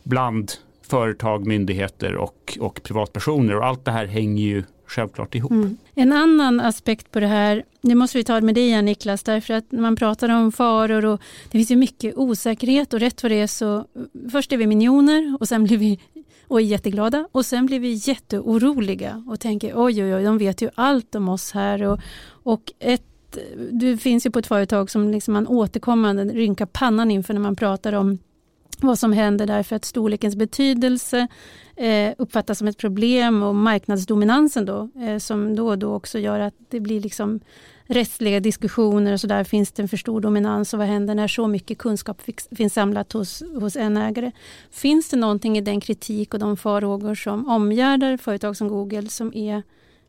bland 0.03 0.53
företag, 0.89 1.47
myndigheter 1.47 2.17
och, 2.17 2.59
och 2.61 2.83
privatpersoner 2.83 3.57
och 3.57 3.67
allt 3.67 3.85
det 3.85 3.91
här 3.91 4.07
hänger 4.07 4.43
ju 4.43 4.63
självklart 4.87 5.35
ihop. 5.35 5.51
Mm. 5.51 5.77
En 5.95 6.13
annan 6.13 6.61
aspekt 6.61 7.11
på 7.11 7.21
det 7.21 7.27
här, 7.27 7.65
nu 7.81 7.95
måste 7.95 8.19
vi 8.19 8.25
ta 8.25 8.41
med 8.41 8.55
dig 8.55 8.65
igen 8.65 8.85
Niklas, 8.85 9.23
därför 9.23 9.55
att 9.55 9.73
när 9.73 9.81
man 9.81 9.97
pratar 9.97 10.29
om 10.29 10.53
faror 10.53 11.05
och 11.05 11.21
det 11.45 11.59
finns 11.59 11.71
ju 11.71 11.77
mycket 11.77 12.17
osäkerhet 12.17 12.95
och 12.95 13.01
rätt 13.01 13.23
vad 13.23 13.33
det 13.33 13.41
är 13.41 13.47
så 13.47 13.85
först 14.33 14.53
är 14.53 14.57
vi 14.57 14.67
miljoner 14.67 15.37
och 15.41 15.49
sen 15.49 15.65
blir 15.65 15.79
vi 15.79 16.01
och 16.52 16.61
är 16.61 16.64
jätteglada. 16.64 17.28
Och 17.32 17.47
sen 17.47 17.66
blir 17.66 17.80
vi 17.80 17.92
jätteoroliga 17.92 19.25
och 19.28 19.40
tänker 19.40 19.73
oj 19.75 20.04
oj 20.04 20.14
oj, 20.14 20.25
de 20.25 20.38
vet 20.38 20.62
ju 20.62 20.71
allt 20.75 21.14
om 21.14 21.28
oss 21.28 21.52
här. 21.52 21.82
Och, 21.82 22.00
och 22.42 22.73
ett 22.78 23.02
du 23.71 23.99
finns 23.99 24.26
ju 24.26 24.30
på 24.30 24.38
ett 24.38 24.47
företag 24.47 24.90
som 24.90 25.11
liksom 25.11 25.35
man 25.35 25.47
återkommande 25.47 26.25
rynkar 26.25 26.66
pannan 26.66 27.11
inför 27.11 27.35
när 27.35 27.40
man 27.40 27.56
pratar 27.56 27.92
om 27.92 28.18
vad 28.83 28.99
som 28.99 29.12
händer 29.12 29.47
därför 29.47 29.77
att 29.77 29.85
storlekens 29.85 30.37
betydelse 30.37 31.29
eh, 31.77 32.15
uppfattas 32.19 32.59
som 32.59 32.69
ett 32.69 32.79
problem 32.79 33.43
och 33.43 33.55
marknadsdominansen 33.55 34.67
då 34.67 34.91
eh, 35.01 35.19
som 35.19 35.57
då 35.57 35.69
och 35.69 35.79
då 35.79 35.95
också 35.95 36.19
gör 36.19 36.41
att 36.41 36.55
det 36.69 36.81
blir 36.81 37.01
liksom 37.01 37.41
rättsliga 37.87 38.41
diskussioner 38.41 39.12
och 39.12 39.21
så 39.21 39.27
där 39.27 39.45
finns 39.45 39.73
det 39.73 39.83
en 39.83 39.89
för 39.89 39.97
stor 39.97 40.21
dominans 40.21 40.73
och 40.73 40.79
vad 40.79 40.89
händer 40.89 41.15
när 41.15 41.29
så 41.29 41.47
mycket 41.47 41.79
kunskap 41.79 42.23
finns 42.57 42.75
samlat 42.75 43.12
hos, 43.12 43.43
hos 43.61 43.77
en 43.77 43.97
ägare? 43.97 44.33
Finns 44.71 45.09
det 45.09 45.17
någonting 45.17 45.59
i 45.59 45.61
den 45.61 45.81
kritik 45.81 46.35
och 46.35 46.41
de 46.41 46.57
farhågor 46.57 47.15
som 47.15 47.49
omgärdar 47.49 48.17
företag 48.17 48.57
som 48.57 48.69
Google 48.69 49.09
som 49.09 49.35
är 49.35 49.62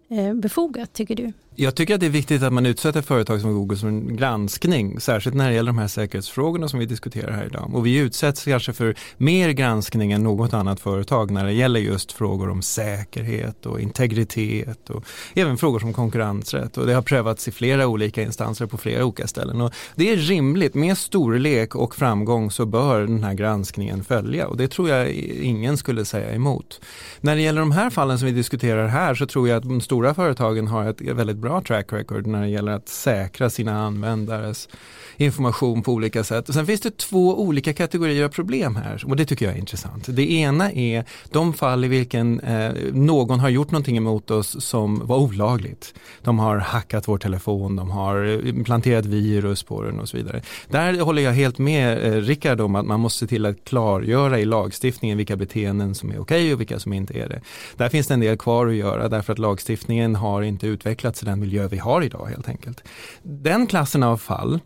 eh, 0.10 0.34
befogat 0.34 0.94
tycker 0.94 1.16
du? 1.16 1.34
Jag 1.56 1.76
tycker 1.76 1.94
att 1.94 2.00
det 2.00 2.06
är 2.06 2.10
viktigt 2.10 2.44
att 2.44 2.54
man 2.54 2.66
utsätter 2.66 3.02
företag 3.02 3.42
som 3.42 3.54
Google 3.54 3.78
för 3.78 3.88
en 3.88 4.16
granskning, 4.16 5.00
särskilt 5.00 5.36
när 5.36 5.50
det 5.50 5.56
gäller 5.56 5.72
de 5.72 5.78
här 5.78 5.88
säkerhetsfrågorna 5.88 6.68
som 6.68 6.80
vi 6.80 6.86
diskuterar 6.86 7.32
här 7.32 7.46
idag. 7.46 7.70
Och 7.74 7.86
vi 7.86 7.98
utsätts 7.98 8.44
kanske 8.44 8.74
för 8.74 8.96
mer 9.18 9.50
granskning 9.50 10.12
än 10.12 10.24
något 10.24 10.54
annat 10.54 10.80
företag 10.80 11.32
när 11.32 11.46
det 11.46 11.54
gäller 11.54 11.80
just 11.80 12.12
frågor 12.12 12.50
om 12.50 12.62
säkerhet 12.62 13.66
och 13.66 13.80
integritet 13.80 14.90
och 14.90 15.06
även 15.34 15.58
frågor 15.58 15.80
som 15.80 15.94
konkurrensrätt. 15.94 16.78
Och 16.78 16.86
det 16.86 16.94
har 16.94 17.02
prövats 17.02 17.48
i 17.48 17.52
flera 17.52 17.88
olika 17.88 18.22
instanser 18.22 18.66
på 18.66 18.78
flera 18.78 19.06
olika 19.06 19.28
ställen. 19.28 19.62
Och 19.62 19.74
det 19.96 20.14
är 20.14 20.18
rimligt, 20.18 20.76
med 20.76 20.98
storlek 20.98 21.76
och 21.76 21.96
framgång 21.96 22.52
så 22.52 22.66
bör 22.66 23.02
den 23.02 23.24
här 23.24 23.34
granskningen 23.34 24.04
följa 24.04 24.48
och 24.48 24.58
det 24.58 24.68
tror 24.68 24.90
jag 24.90 25.12
ingen 25.12 25.78
skulle 25.78 26.06
säga 26.06 26.36
emot. 26.36 26.82
När 27.22 27.36
det 27.36 27.42
gäller 27.42 27.60
de 27.60 27.72
här 27.72 27.90
fallen 27.90 28.20
som 28.20 28.26
vi 28.26 28.32
diskuterar 28.32 28.88
här 28.88 29.16
så 29.16 29.26
tror 29.26 29.50
jag 29.50 29.58
att 29.58 29.64
de 29.64 29.82
stora 29.82 30.14
företagen 30.14 30.68
har 30.68 30.86
ett 30.86 31.02
väldigt 31.02 31.43
bra 31.44 31.62
track 31.62 31.94
record 31.94 32.28
när 32.28 32.42
det 32.42 32.50
gäller 32.50 32.72
att 32.72 32.90
säkra 32.90 33.50
sina 33.50 33.86
användares 33.86 34.70
information 35.18 35.84
på 35.84 35.92
olika 35.92 36.24
sätt. 36.24 36.48
Och 36.50 36.54
sen 36.54 36.66
finns 36.66 36.82
det 36.82 36.98
två 36.98 37.42
olika 37.42 37.74
kategorier 37.74 38.26
av 38.26 38.30
problem 38.30 38.76
här 38.76 39.04
och 39.08 39.16
det 39.16 39.26
tycker 39.26 39.46
jag 39.46 39.56
är 39.56 39.60
intressant. 39.60 40.06
Det 40.08 40.32
ena 40.32 40.72
är 40.72 41.06
de 41.32 41.54
fall 41.54 41.86
i 41.86 41.88
vilken 41.88 42.40
eh, 42.40 42.72
någon 42.94 43.40
har 43.40 43.50
gjort 43.50 43.72
någonting 43.72 43.98
emot 43.98 44.32
oss 44.32 44.66
som 44.66 45.08
var 45.08 45.18
olagligt. 45.18 45.94
De 46.22 46.40
har 46.40 46.58
hackat 46.58 47.08
vår 47.08 47.18
telefon, 47.18 47.76
de 47.76 47.92
har 47.92 48.46
eh, 48.48 48.64
planterat 48.64 49.06
virus 49.06 49.64
på 49.64 49.82
den 49.82 50.00
och 50.00 50.10
så 50.10 50.18
vidare. 50.18 50.42
Där 50.68 51.00
håller 51.00 51.22
jag 51.22 51.32
helt 51.32 51.58
med 51.58 52.04
eh, 52.04 52.22
Rickard 52.22 52.62
om 52.62 52.76
att 52.76 52.86
man 52.86 53.00
måste 53.00 53.20
se 53.20 53.28
till 53.28 53.46
att 53.46 53.64
klargöra 53.64 54.40
i 54.40 54.46
lagstiftningen 54.46 55.18
vilka 55.18 55.36
beteenden 55.36 55.96
som 55.96 56.10
är 56.10 56.14
okej 56.14 56.22
okay 56.22 56.54
och 56.54 56.60
vilka 56.60 56.80
som 56.80 56.94
inte 56.94 57.14
är 57.14 57.30
det. 57.30 57.42
Där 57.78 57.90
finns 57.90 58.08
det 58.08 58.14
en 58.14 58.20
del 58.20 58.38
kvar 58.38 58.68
att 58.68 58.76
göra 58.76 59.10
därför 59.10 59.34
att 59.34 59.40
lagstiftningen 59.40 60.16
har 60.16 60.42
inte 60.42 60.68
utvecklats 60.68 61.24
i 61.24 61.26
den 61.26 61.33
den 61.34 61.40
miljö 61.40 61.68
vi 61.68 61.78
har 61.78 62.02
idag 62.02 62.26
helt 62.26 62.50
enkelt. 62.50 62.84
Den 63.24 63.68
klassen 63.68 64.04
av 64.04 64.18
fall 64.18 64.60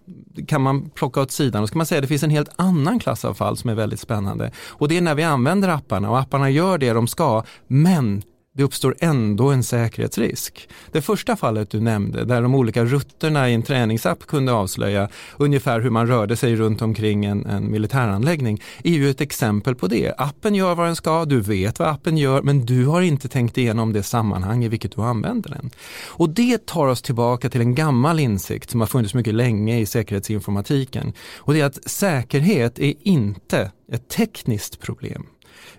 kan 0.48 0.62
man 0.62 0.90
plocka 0.90 1.22
åt 1.22 1.32
sidan 1.32 1.62
och 1.64 1.68
ska 1.68 1.78
man 1.78 1.86
säga 1.86 2.00
att 2.00 2.04
det 2.04 2.08
finns 2.08 2.24
en 2.24 2.30
helt 2.30 2.50
annan 2.56 3.00
klass 3.00 3.26
av 3.26 3.34
fall 3.34 3.58
som 3.58 3.70
är 3.70 3.76
väldigt 3.76 4.00
spännande 4.00 4.52
och 4.70 4.88
det 4.88 4.98
är 4.98 5.02
när 5.02 5.16
vi 5.16 5.24
använder 5.24 5.70
apparna 5.70 6.10
och 6.10 6.20
apparna 6.20 6.50
gör 6.50 6.78
det 6.78 6.94
de 6.94 7.08
ska 7.08 7.44
men 7.68 8.24
det 8.58 8.64
uppstår 8.64 8.96
ändå 9.00 9.50
en 9.50 9.64
säkerhetsrisk. 9.64 10.70
Det 10.92 11.02
första 11.02 11.36
fallet 11.36 11.70
du 11.70 11.80
nämnde, 11.80 12.26
där 12.26 12.42
de 12.42 12.56
olika 12.56 12.86
rutterna 12.86 13.50
i 13.50 13.54
en 13.54 13.64
träningsapp 13.64 14.28
kunde 14.28 14.52
avslöja 14.52 15.10
ungefär 15.38 15.80
hur 15.80 15.90
man 15.90 16.08
rörde 16.08 16.36
sig 16.36 16.56
runt 16.56 16.82
omkring 16.82 17.26
en, 17.26 17.46
en 17.46 17.72
militäranläggning, 17.72 18.62
är 18.84 18.92
ju 18.92 19.10
ett 19.10 19.22
exempel 19.22 19.76
på 19.76 19.88
det. 19.88 20.14
Appen 20.18 20.56
gör 20.56 20.76
vad 20.76 20.86
den 20.86 20.96
ska, 20.96 21.26
du 21.26 21.42
vet 21.42 21.80
vad 21.80 21.88
appen 21.88 22.18
gör, 22.18 22.42
men 22.42 22.66
du 22.66 22.86
har 22.86 23.02
inte 23.02 23.28
tänkt 23.28 23.58
igenom 23.58 23.94
det 23.94 24.04
sammanhang 24.04 24.64
i 24.64 24.68
vilket 24.68 24.96
du 24.96 25.02
använder 25.02 25.50
den. 25.50 25.70
Och 26.08 26.30
det 26.30 26.66
tar 26.66 26.88
oss 26.88 27.02
tillbaka 27.02 27.50
till 27.50 27.62
en 27.62 27.76
gammal 27.76 28.20
insikt 28.20 28.70
som 28.70 28.80
har 28.80 28.88
funnits 28.88 29.14
mycket 29.14 29.34
länge 29.34 29.80
i 29.80 29.86
säkerhetsinformatiken. 29.86 31.14
Och 31.38 31.54
det 31.54 31.62
är 31.62 31.66
att 31.66 31.90
säkerhet 31.90 32.80
är 32.80 32.94
inte 33.02 33.72
ett 33.92 34.10
tekniskt 34.10 34.80
problem, 34.80 35.26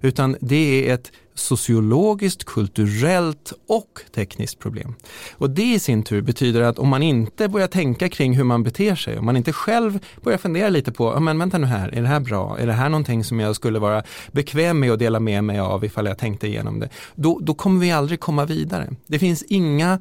utan 0.00 0.36
det 0.40 0.88
är 0.88 0.94
ett 0.94 1.12
sociologiskt, 1.38 2.44
kulturellt 2.44 3.52
och 3.68 4.00
tekniskt 4.14 4.58
problem. 4.58 4.94
Och 5.32 5.50
det 5.50 5.74
i 5.74 5.78
sin 5.78 6.02
tur 6.02 6.22
betyder 6.22 6.60
att 6.60 6.78
om 6.78 6.88
man 6.88 7.02
inte 7.02 7.48
börjar 7.48 7.68
tänka 7.68 8.08
kring 8.08 8.36
hur 8.36 8.44
man 8.44 8.62
beter 8.62 8.94
sig, 8.94 9.18
om 9.18 9.26
man 9.26 9.36
inte 9.36 9.52
själv 9.52 9.98
börjar 10.22 10.38
fundera 10.38 10.68
lite 10.68 10.92
på, 10.92 11.20
men 11.20 11.38
vänta 11.38 11.58
nu 11.58 11.66
här, 11.66 11.88
är 11.88 12.02
det 12.02 12.08
här 12.08 12.20
bra? 12.20 12.58
Är 12.58 12.66
det 12.66 12.72
här 12.72 12.88
någonting 12.88 13.24
som 13.24 13.40
jag 13.40 13.56
skulle 13.56 13.78
vara 13.78 14.02
bekväm 14.32 14.80
med 14.80 14.92
att 14.92 14.98
dela 14.98 15.20
med 15.20 15.44
mig 15.44 15.58
av 15.58 15.84
ifall 15.84 16.06
jag 16.06 16.18
tänkte 16.18 16.46
igenom 16.46 16.80
det? 16.80 16.88
Då, 17.14 17.38
då 17.42 17.54
kommer 17.54 17.80
vi 17.80 17.90
aldrig 17.90 18.20
komma 18.20 18.44
vidare. 18.44 18.90
Det 19.06 19.18
finns 19.18 19.42
inga 19.42 19.98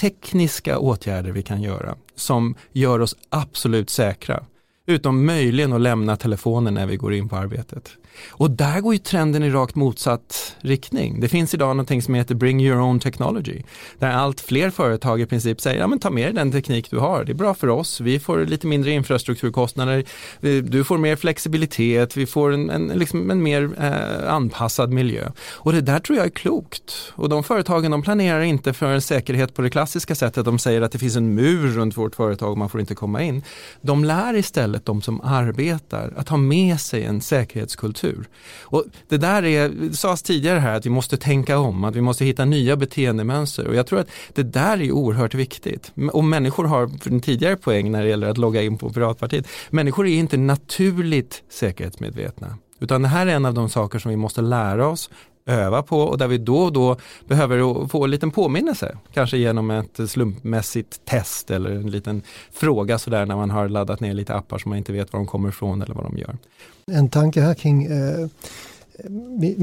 tekniska 0.00 0.78
åtgärder 0.78 1.32
vi 1.32 1.42
kan 1.42 1.62
göra 1.62 1.96
som 2.14 2.54
gör 2.72 3.00
oss 3.00 3.16
absolut 3.28 3.90
säkra. 3.90 4.44
Utom 4.86 5.26
möjligen 5.26 5.72
att 5.72 5.80
lämna 5.80 6.16
telefonen 6.16 6.74
när 6.74 6.86
vi 6.86 6.96
går 6.96 7.14
in 7.14 7.28
på 7.28 7.36
arbetet. 7.36 7.90
Och 8.30 8.50
där 8.50 8.80
går 8.80 8.94
ju 8.94 8.98
trenden 8.98 9.42
i 9.42 9.50
rakt 9.50 9.74
motsatt 9.74 10.56
riktning. 10.60 11.20
Det 11.20 11.28
finns 11.28 11.54
idag 11.54 11.68
någonting 11.68 12.02
som 12.02 12.14
heter 12.14 12.34
Bring 12.34 12.60
Your 12.62 12.80
Own 12.80 13.00
Technology. 13.00 13.62
Där 13.98 14.10
allt 14.10 14.40
fler 14.40 14.70
företag 14.70 15.20
i 15.20 15.26
princip 15.26 15.60
säger, 15.60 15.80
ja 15.80 15.86
men 15.86 15.98
ta 15.98 16.10
med 16.10 16.26
dig 16.26 16.34
den 16.34 16.52
teknik 16.52 16.90
du 16.90 16.98
har, 16.98 17.24
det 17.24 17.32
är 17.32 17.34
bra 17.34 17.54
för 17.54 17.68
oss, 17.68 18.00
vi 18.00 18.20
får 18.20 18.46
lite 18.46 18.66
mindre 18.66 18.90
infrastrukturkostnader, 18.90 20.04
du 20.60 20.84
får 20.84 20.98
mer 20.98 21.16
flexibilitet, 21.16 22.16
vi 22.16 22.26
får 22.26 22.52
en, 22.52 22.70
en, 22.70 22.86
liksom 22.86 23.30
en 23.30 23.42
mer 23.42 23.70
eh, 23.80 24.32
anpassad 24.34 24.92
miljö. 24.92 25.30
Och 25.54 25.72
det 25.72 25.80
där 25.80 25.98
tror 25.98 26.18
jag 26.18 26.26
är 26.26 26.30
klokt. 26.30 27.12
Och 27.14 27.28
de 27.28 27.44
företagen 27.44 27.90
de 27.90 28.02
planerar 28.02 28.40
inte 28.40 28.72
för 28.72 28.86
en 28.86 29.02
säkerhet 29.02 29.54
på 29.54 29.62
det 29.62 29.70
klassiska 29.70 30.14
sättet, 30.14 30.44
de 30.44 30.58
säger 30.58 30.82
att 30.82 30.92
det 30.92 30.98
finns 30.98 31.16
en 31.16 31.34
mur 31.34 31.68
runt 31.68 31.96
vårt 31.96 32.14
företag 32.14 32.50
och 32.50 32.58
man 32.58 32.68
får 32.68 32.80
inte 32.80 32.94
komma 32.94 33.22
in. 33.22 33.42
De 33.80 34.04
lär 34.04 34.36
istället 34.36 34.86
de 34.86 35.02
som 35.02 35.20
arbetar 35.20 36.12
att 36.16 36.28
ha 36.28 36.36
med 36.36 36.80
sig 36.80 37.04
en 37.04 37.20
säkerhetskultur 37.20 38.07
kultur. 38.08 38.28
Och 38.62 38.84
det 39.08 39.16
där 39.16 39.44
är, 39.44 39.68
det 39.68 39.96
sades 39.96 40.22
tidigare 40.22 40.58
här 40.58 40.76
att 40.76 40.86
vi 40.86 40.90
måste 40.90 41.16
tänka 41.16 41.58
om, 41.58 41.84
att 41.84 41.96
vi 41.96 42.00
måste 42.00 42.24
hitta 42.24 42.44
nya 42.44 42.76
beteendemönster 42.76 43.66
och 43.66 43.74
jag 43.74 43.86
tror 43.86 44.00
att 44.00 44.10
det 44.34 44.42
där 44.42 44.82
är 44.82 44.92
oerhört 44.92 45.34
viktigt. 45.34 45.92
Och 46.12 46.24
människor 46.24 46.64
har, 46.64 46.88
för 47.02 47.10
en 47.10 47.20
tidigare 47.20 47.56
poäng 47.56 47.92
när 47.92 48.02
det 48.02 48.08
gäller 48.08 48.28
att 48.28 48.38
logga 48.38 48.62
in 48.62 48.78
på 48.78 48.90
Piratpartiet, 48.90 49.48
människor 49.70 50.06
är 50.06 50.18
inte 50.18 50.36
naturligt 50.36 51.42
säkerhetsmedvetna. 51.50 52.58
Utan 52.80 53.02
det 53.02 53.08
här 53.08 53.26
är 53.26 53.34
en 53.34 53.46
av 53.46 53.54
de 53.54 53.68
saker 53.68 53.98
som 53.98 54.10
vi 54.10 54.16
måste 54.16 54.40
lära 54.40 54.88
oss, 54.88 55.10
öva 55.48 55.82
på 55.82 56.00
och 56.00 56.18
där 56.18 56.28
vi 56.28 56.38
då 56.38 56.58
och 56.58 56.72
då 56.72 56.96
behöver 57.26 57.88
få 57.88 58.04
en 58.04 58.10
liten 58.10 58.30
påminnelse. 58.30 58.98
Kanske 59.12 59.36
genom 59.36 59.70
ett 59.70 60.00
slumpmässigt 60.10 61.04
test 61.04 61.50
eller 61.50 61.70
en 61.70 61.90
liten 61.90 62.22
fråga 62.52 62.98
sådär 62.98 63.26
när 63.26 63.36
man 63.36 63.50
har 63.50 63.68
laddat 63.68 64.00
ner 64.00 64.14
lite 64.14 64.34
appar 64.34 64.58
som 64.58 64.68
man 64.68 64.78
inte 64.78 64.92
vet 64.92 65.12
var 65.12 65.20
de 65.20 65.26
kommer 65.26 65.48
ifrån 65.48 65.82
eller 65.82 65.94
vad 65.94 66.04
de 66.04 66.18
gör. 66.18 66.36
En 66.86 67.08
tanke 67.08 67.40
här 67.40 67.54
kring 67.54 67.84
eh, 67.84 68.20
eh 68.20 68.28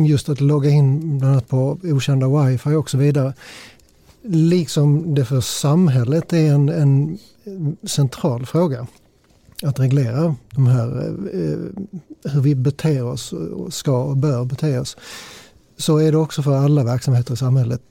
just 0.08 0.30
att 0.30 0.42
logga 0.42 0.70
in 0.70 1.20
bland 1.20 1.34
annat 1.34 1.48
på 1.48 1.78
okända 1.84 2.28
wifi 2.28 2.70
och 2.70 2.90
så 2.90 2.98
vidare. 2.98 3.34
Liksom 4.22 5.16
det 5.16 5.26
för 5.26 5.42
samhället 5.42 6.34
är 6.34 6.54
en, 6.54 6.70
en 6.70 7.18
central 7.84 8.46
fråga 8.46 8.88
att 9.64 9.80
reglera 9.80 10.36
de 10.50 10.68
här, 10.68 10.88
eh, 10.98 11.42
eh 11.42 11.58
hur 12.34 12.42
vi 12.42 12.56
beter 12.56 13.04
oss, 13.04 13.34
ska 13.70 14.04
och 14.04 14.18
bör 14.18 14.46
bete 14.46 14.80
oss 14.80 14.98
så 15.78 15.98
är 15.98 16.12
det 16.12 16.18
också 16.18 16.42
för 16.42 16.58
alla 16.58 16.84
verksamheter 16.84 17.34
i 17.34 17.38
samhället 17.38 17.82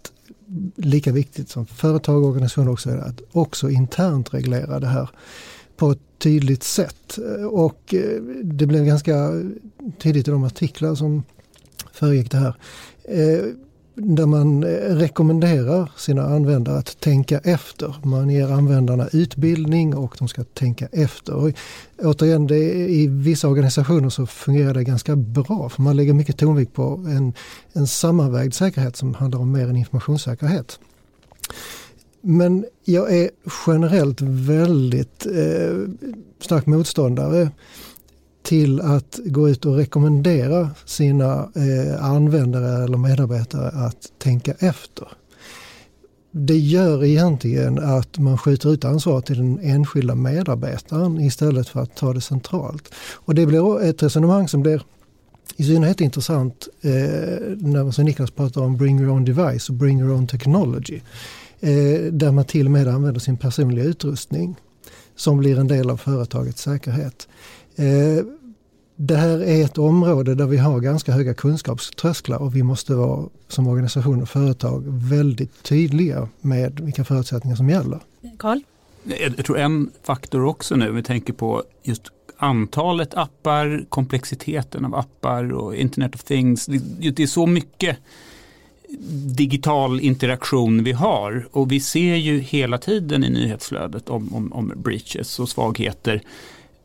lika 0.76 1.12
viktigt 1.12 1.48
som 1.48 1.66
företag 1.66 2.22
och 2.22 2.28
organisationer 2.28 2.72
också 2.72 2.90
är 2.90 2.98
att 2.98 3.20
också 3.32 3.70
internt 3.70 4.34
reglera 4.34 4.80
det 4.80 4.86
här 4.86 5.10
på 5.76 5.90
ett 5.90 5.98
tydligt 6.18 6.62
sätt. 6.62 7.18
Och 7.50 7.94
eh, 7.94 8.22
det 8.42 8.66
blev 8.66 8.84
ganska 8.84 9.30
tidigt 9.98 10.28
i 10.28 10.30
de 10.30 10.44
artiklar 10.44 10.94
som 10.94 11.22
föregick 11.92 12.30
det 12.30 12.36
här. 12.36 12.54
Eh, 13.04 13.44
där 13.96 14.26
man 14.26 14.62
eh, 14.62 14.96
rekommenderar 14.96 15.90
sina 15.96 16.22
användare 16.22 16.78
att 16.78 17.00
tänka 17.00 17.38
efter. 17.38 17.94
Man 18.02 18.30
ger 18.30 18.52
användarna 18.52 19.08
utbildning 19.12 19.96
och 19.96 20.16
de 20.18 20.28
ska 20.28 20.44
tänka 20.44 20.88
efter. 20.92 21.34
Och 21.34 21.50
återigen, 21.98 22.46
det, 22.46 22.58
i 22.90 23.06
vissa 23.06 23.48
organisationer 23.48 24.08
så 24.08 24.26
fungerar 24.26 24.74
det 24.74 24.84
ganska 24.84 25.16
bra 25.16 25.68
för 25.68 25.82
man 25.82 25.96
lägger 25.96 26.12
mycket 26.12 26.36
tonvikt 26.36 26.72
på 26.72 27.04
en, 27.08 27.32
en 27.72 27.86
sammanvägd 27.86 28.54
säkerhet 28.54 28.96
som 28.96 29.14
handlar 29.14 29.40
om 29.40 29.52
mer 29.52 29.68
än 29.68 29.76
informationssäkerhet. 29.76 30.78
Men 32.20 32.64
jag 32.84 33.16
är 33.16 33.30
generellt 33.66 34.20
väldigt 34.20 35.26
eh, 35.26 36.06
stark 36.40 36.66
motståndare 36.66 37.50
till 38.44 38.80
att 38.80 39.20
gå 39.24 39.48
ut 39.48 39.64
och 39.64 39.76
rekommendera 39.76 40.70
sina 40.84 41.48
eh, 41.54 42.04
användare 42.04 42.84
eller 42.84 42.96
medarbetare 42.96 43.68
att 43.68 44.12
tänka 44.18 44.54
efter. 44.58 45.08
Det 46.30 46.58
gör 46.58 47.04
egentligen 47.04 47.78
att 47.78 48.18
man 48.18 48.38
skjuter 48.38 48.72
ut 48.72 48.84
ansvaret 48.84 49.26
till 49.26 49.36
den 49.36 49.58
enskilda 49.62 50.14
medarbetaren 50.14 51.20
istället 51.20 51.68
för 51.68 51.80
att 51.80 51.96
ta 51.96 52.12
det 52.12 52.20
centralt. 52.20 52.94
Och 53.14 53.34
det 53.34 53.46
blir 53.46 53.82
ett 53.82 54.02
resonemang 54.02 54.48
som 54.48 54.62
blir 54.62 54.82
i 55.56 55.64
synnerhet 55.64 56.00
intressant 56.00 56.68
eh, 56.80 56.90
när 57.56 57.90
som 57.90 58.04
Niklas 58.04 58.30
pratar 58.30 58.60
om 58.60 58.76
bring 58.76 59.00
your 59.00 59.12
own 59.12 59.24
device 59.24 59.68
och 59.68 59.74
bring 59.74 60.00
your 60.00 60.12
own 60.12 60.26
technology. 60.26 61.00
Eh, 61.60 62.12
där 62.12 62.32
man 62.32 62.44
till 62.44 62.66
och 62.66 62.72
med 62.72 62.88
använder 62.88 63.20
sin 63.20 63.36
personliga 63.36 63.84
utrustning 63.84 64.56
som 65.16 65.38
blir 65.38 65.58
en 65.58 65.68
del 65.68 65.90
av 65.90 65.96
företagets 65.96 66.62
säkerhet. 66.62 67.28
Eh, 67.76 68.24
det 68.96 69.16
här 69.16 69.42
är 69.42 69.64
ett 69.64 69.78
område 69.78 70.34
där 70.34 70.46
vi 70.46 70.56
har 70.56 70.80
ganska 70.80 71.12
höga 71.12 71.34
kunskapströsklar 71.34 72.38
och 72.38 72.56
vi 72.56 72.62
måste 72.62 72.94
vara 72.94 73.28
som 73.48 73.66
organisation 73.66 74.22
och 74.22 74.28
företag 74.28 74.82
väldigt 74.86 75.62
tydliga 75.62 76.28
med 76.40 76.80
vilka 76.80 77.04
förutsättningar 77.04 77.56
som 77.56 77.70
gäller. 77.70 78.00
Carl? 78.38 78.60
Jag 79.36 79.44
tror 79.44 79.58
en 79.58 79.90
faktor 80.02 80.44
också 80.44 80.76
nu, 80.76 80.90
vi 80.90 81.02
tänker 81.02 81.32
på 81.32 81.62
just 81.82 82.02
antalet 82.36 83.14
appar, 83.14 83.84
komplexiteten 83.88 84.84
av 84.84 84.94
appar 84.94 85.52
och 85.52 85.76
Internet 85.76 86.14
of 86.14 86.24
Things. 86.24 86.66
Det 86.66 87.20
är 87.20 87.26
så 87.26 87.46
mycket 87.46 87.98
digital 89.36 90.00
interaktion 90.00 90.84
vi 90.84 90.92
har 90.92 91.48
och 91.50 91.72
vi 91.72 91.80
ser 91.80 92.14
ju 92.14 92.38
hela 92.38 92.78
tiden 92.78 93.24
i 93.24 93.30
nyhetsflödet 93.30 94.08
om, 94.08 94.34
om, 94.34 94.52
om 94.52 94.72
breaches 94.76 95.40
och 95.40 95.48
svagheter. 95.48 96.22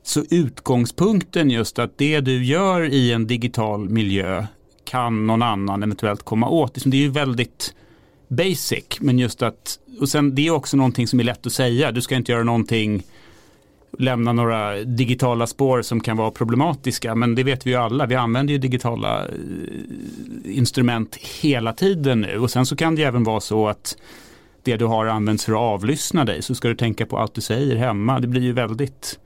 Så 0.10 0.24
utgångspunkten 0.30 1.50
just 1.50 1.80
att 1.80 1.98
det 1.98 2.20
du 2.20 2.44
gör 2.44 2.94
i 2.94 3.14
en 3.14 3.28
digital 3.28 3.90
miljö 3.90 4.46
kan 4.84 5.28
någon 5.28 5.42
annan 5.42 5.84
eventuellt 5.84 6.24
komma 6.24 6.50
åt. 6.50 6.78
Det 6.86 6.98
är 6.98 7.02
ju 7.02 7.10
väldigt 7.10 7.74
basic, 8.28 8.86
men 9.00 9.20
just 9.20 9.42
att, 9.42 9.80
och 10.00 10.10
sen 10.10 10.36
det 10.36 10.48
är 10.48 10.52
också 10.52 10.78
någonting 10.78 11.08
som 11.08 11.20
är 11.20 11.24
lätt 11.24 11.46
att 11.46 11.54
säga, 11.54 11.92
du 11.92 12.02
ska 12.02 12.16
inte 12.16 12.32
göra 12.32 12.44
någonting 12.44 13.04
lämna 13.98 14.34
några 14.34 14.76
digitala 14.84 15.48
spår 15.48 15.82
som 15.82 16.00
kan 16.00 16.18
vara 16.18 16.32
problematiska. 16.32 17.16
Men 17.16 17.36
det 17.36 17.44
vet 17.44 17.68
vi 17.68 17.70
ju 17.70 17.76
alla, 17.76 18.06
vi 18.06 18.16
använder 18.16 18.54
ju 18.54 18.58
digitala 18.58 19.26
eh, 19.26 20.58
instrument 20.58 21.16
hela 21.42 21.74
tiden 21.74 22.22
nu. 22.22 22.38
Och 22.38 22.52
sen 22.52 22.66
så 22.66 22.76
kan 22.76 22.96
det 22.96 23.04
även 23.04 23.24
vara 23.24 23.40
så 23.40 23.68
att 23.68 23.98
det 24.64 24.78
du 24.78 24.86
har 24.86 25.06
används 25.06 25.46
för 25.46 25.52
att 25.52 25.60
avlyssna 25.60 26.26
dig. 26.26 26.42
Så 26.42 26.56
ska 26.56 26.68
du 26.68 26.76
tänka 26.76 27.06
på 27.06 27.18
allt 27.18 27.34
du 27.34 27.42
säger 27.42 27.76
hemma. 27.76 28.20
Det 28.20 28.28
blir 28.28 28.42
ju 28.42 28.54
väldigt 28.54 29.20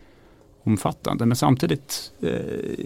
omfattande 0.63 1.25
men 1.25 1.35
samtidigt 1.35 2.11
eh, 2.21 2.29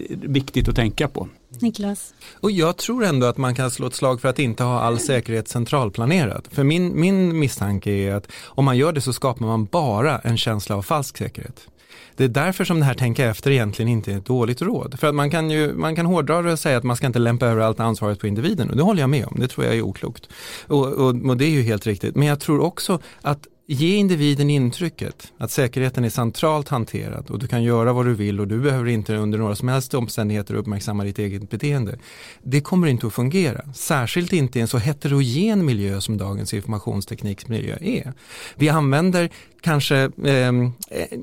viktigt 0.08 0.68
att 0.68 0.76
tänka 0.76 1.08
på. 1.08 1.28
Niklas? 1.60 2.14
Och 2.40 2.50
jag 2.50 2.76
tror 2.76 3.04
ändå 3.04 3.26
att 3.26 3.36
man 3.36 3.54
kan 3.54 3.70
slå 3.70 3.86
ett 3.86 3.94
slag 3.94 4.20
för 4.20 4.28
att 4.28 4.38
inte 4.38 4.64
ha 4.64 4.80
all 4.80 4.98
säkerhet 4.98 5.48
centralplanerad. 5.48 6.48
För 6.50 6.64
min, 6.64 7.00
min 7.00 7.38
misstanke 7.38 7.90
är 7.90 8.14
att 8.14 8.28
om 8.44 8.64
man 8.64 8.76
gör 8.76 8.92
det 8.92 9.00
så 9.00 9.12
skapar 9.12 9.46
man 9.46 9.64
bara 9.64 10.18
en 10.18 10.38
känsla 10.38 10.76
av 10.76 10.82
falsk 10.82 11.18
säkerhet. 11.18 11.68
Det 12.16 12.24
är 12.24 12.28
därför 12.28 12.64
som 12.64 12.78
det 12.78 12.84
här 12.84 12.94
tänka 12.94 13.26
efter 13.26 13.50
egentligen 13.50 13.88
inte 13.88 14.12
är 14.12 14.18
ett 14.18 14.26
dåligt 14.26 14.62
råd. 14.62 14.98
För 15.00 15.06
att 15.06 15.14
man 15.14 15.30
kan 15.30 15.50
ju 15.50 15.74
man 15.74 15.96
kan 15.96 16.06
hårdra 16.06 16.42
det 16.42 16.52
och 16.52 16.58
säga 16.58 16.78
att 16.78 16.84
man 16.84 16.96
ska 16.96 17.06
inte 17.06 17.18
lämpa 17.18 17.46
över 17.46 17.62
allt 17.62 17.80
ansvaret 17.80 18.20
på 18.20 18.26
individen 18.26 18.70
och 18.70 18.76
det 18.76 18.82
håller 18.82 19.00
jag 19.00 19.10
med 19.10 19.26
om, 19.26 19.36
det 19.40 19.48
tror 19.48 19.66
jag 19.66 19.76
är 19.76 19.82
oklokt. 19.82 20.28
Och, 20.66 20.86
och, 20.86 21.08
och 21.08 21.36
det 21.36 21.44
är 21.44 21.50
ju 21.50 21.62
helt 21.62 21.86
riktigt. 21.86 22.16
Men 22.16 22.28
jag 22.28 22.40
tror 22.40 22.60
också 22.60 23.00
att 23.22 23.46
ge 23.70 23.96
individen 23.96 24.50
intrycket 24.50 25.32
att 25.38 25.50
säkerheten 25.50 26.04
är 26.04 26.10
centralt 26.10 26.68
hanterad 26.68 27.30
och 27.30 27.38
du 27.38 27.46
kan 27.46 27.62
göra 27.62 27.92
vad 27.92 28.06
du 28.06 28.14
vill 28.14 28.40
och 28.40 28.48
du 28.48 28.60
behöver 28.60 28.88
inte 28.88 29.16
under 29.16 29.38
några 29.38 29.54
som 29.54 29.68
helst 29.68 29.94
omständigheter 29.94 30.54
uppmärksamma 30.54 31.04
ditt 31.04 31.18
eget 31.18 31.50
beteende. 31.50 31.98
Det 32.42 32.60
kommer 32.60 32.86
inte 32.86 33.06
att 33.06 33.12
fungera, 33.12 33.60
särskilt 33.74 34.32
inte 34.32 34.58
i 34.58 34.62
en 34.62 34.68
så 34.68 34.78
heterogen 34.78 35.64
miljö 35.64 36.00
som 36.00 36.18
dagens 36.18 36.54
informationsteknikmiljö 36.54 37.76
är. 37.80 38.12
Vi 38.56 38.68
använder 38.68 39.30
kanske 39.60 39.96
eh, 40.24 40.52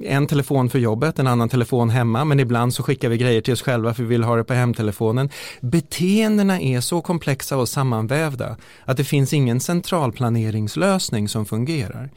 en 0.04 0.28
telefon 0.28 0.70
för 0.70 0.80
jobbet, 0.80 1.20
en 1.20 1.28
annan 1.28 1.50
telefon 1.50 1.90
hemma, 1.90 2.26
men 2.26 2.40
ibland 2.40 2.74
så 2.74 2.84
skickar 2.84 3.10
vi 3.10 3.18
grejer 3.18 3.42
till 3.42 3.54
oss 3.54 3.62
själva 3.62 3.94
för 3.94 4.04
vi 4.04 4.10
vill 4.10 4.24
ha 4.24 4.36
det 4.36 4.44
på 4.44 4.54
hemtelefonen. 4.54 5.30
Beteendena 5.62 6.62
är 6.62 6.82
så 6.82 7.02
komplexa 7.02 7.58
och 7.58 7.70
sammanvävda 7.70 8.58
att 8.86 8.98
det 8.98 9.04
finns 9.04 9.34
ingen 9.34 9.60
centralplaneringslösning 9.60 11.30
som 11.30 11.46
fungerar 11.46 12.10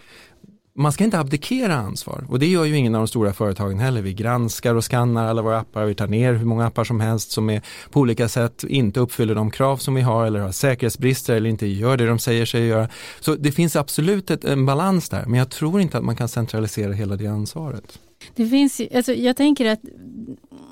man 0.78 0.92
ska 0.92 1.04
inte 1.04 1.18
abdikera 1.18 1.74
ansvar 1.74 2.24
och 2.28 2.38
det 2.38 2.46
gör 2.46 2.64
ju 2.64 2.76
ingen 2.76 2.94
av 2.94 3.00
de 3.00 3.08
stora 3.08 3.32
företagen 3.32 3.78
heller. 3.78 4.02
Vi 4.02 4.14
granskar 4.14 4.74
och 4.74 4.84
skannar 4.84 5.26
alla 5.26 5.42
våra 5.42 5.58
appar, 5.58 5.84
vi 5.84 5.94
tar 5.94 6.06
ner 6.06 6.34
hur 6.34 6.44
många 6.44 6.66
appar 6.66 6.84
som 6.84 7.00
helst 7.00 7.30
som 7.30 7.50
är 7.50 7.62
på 7.90 8.00
olika 8.00 8.28
sätt 8.28 8.64
inte 8.64 9.00
uppfyller 9.00 9.34
de 9.34 9.50
krav 9.50 9.76
som 9.76 9.94
vi 9.94 10.00
har 10.00 10.26
eller 10.26 10.40
har 10.40 10.52
säkerhetsbrister 10.52 11.34
eller 11.34 11.50
inte 11.50 11.66
gör 11.66 11.96
det 11.96 12.06
de 12.06 12.18
säger 12.18 12.46
sig 12.46 12.66
göra. 12.66 12.88
Så 13.20 13.34
det 13.34 13.52
finns 13.52 13.76
absolut 13.76 14.30
ett, 14.30 14.44
en 14.44 14.66
balans 14.66 15.08
där 15.08 15.24
men 15.26 15.38
jag 15.38 15.50
tror 15.50 15.80
inte 15.80 15.98
att 15.98 16.04
man 16.04 16.16
kan 16.16 16.28
centralisera 16.28 16.92
hela 16.92 17.16
det 17.16 17.26
ansvaret. 17.26 17.98
Det 18.34 18.46
finns, 18.46 18.80
alltså 18.94 19.12
jag 19.12 19.36
tänker 19.36 19.66
att 19.66 19.80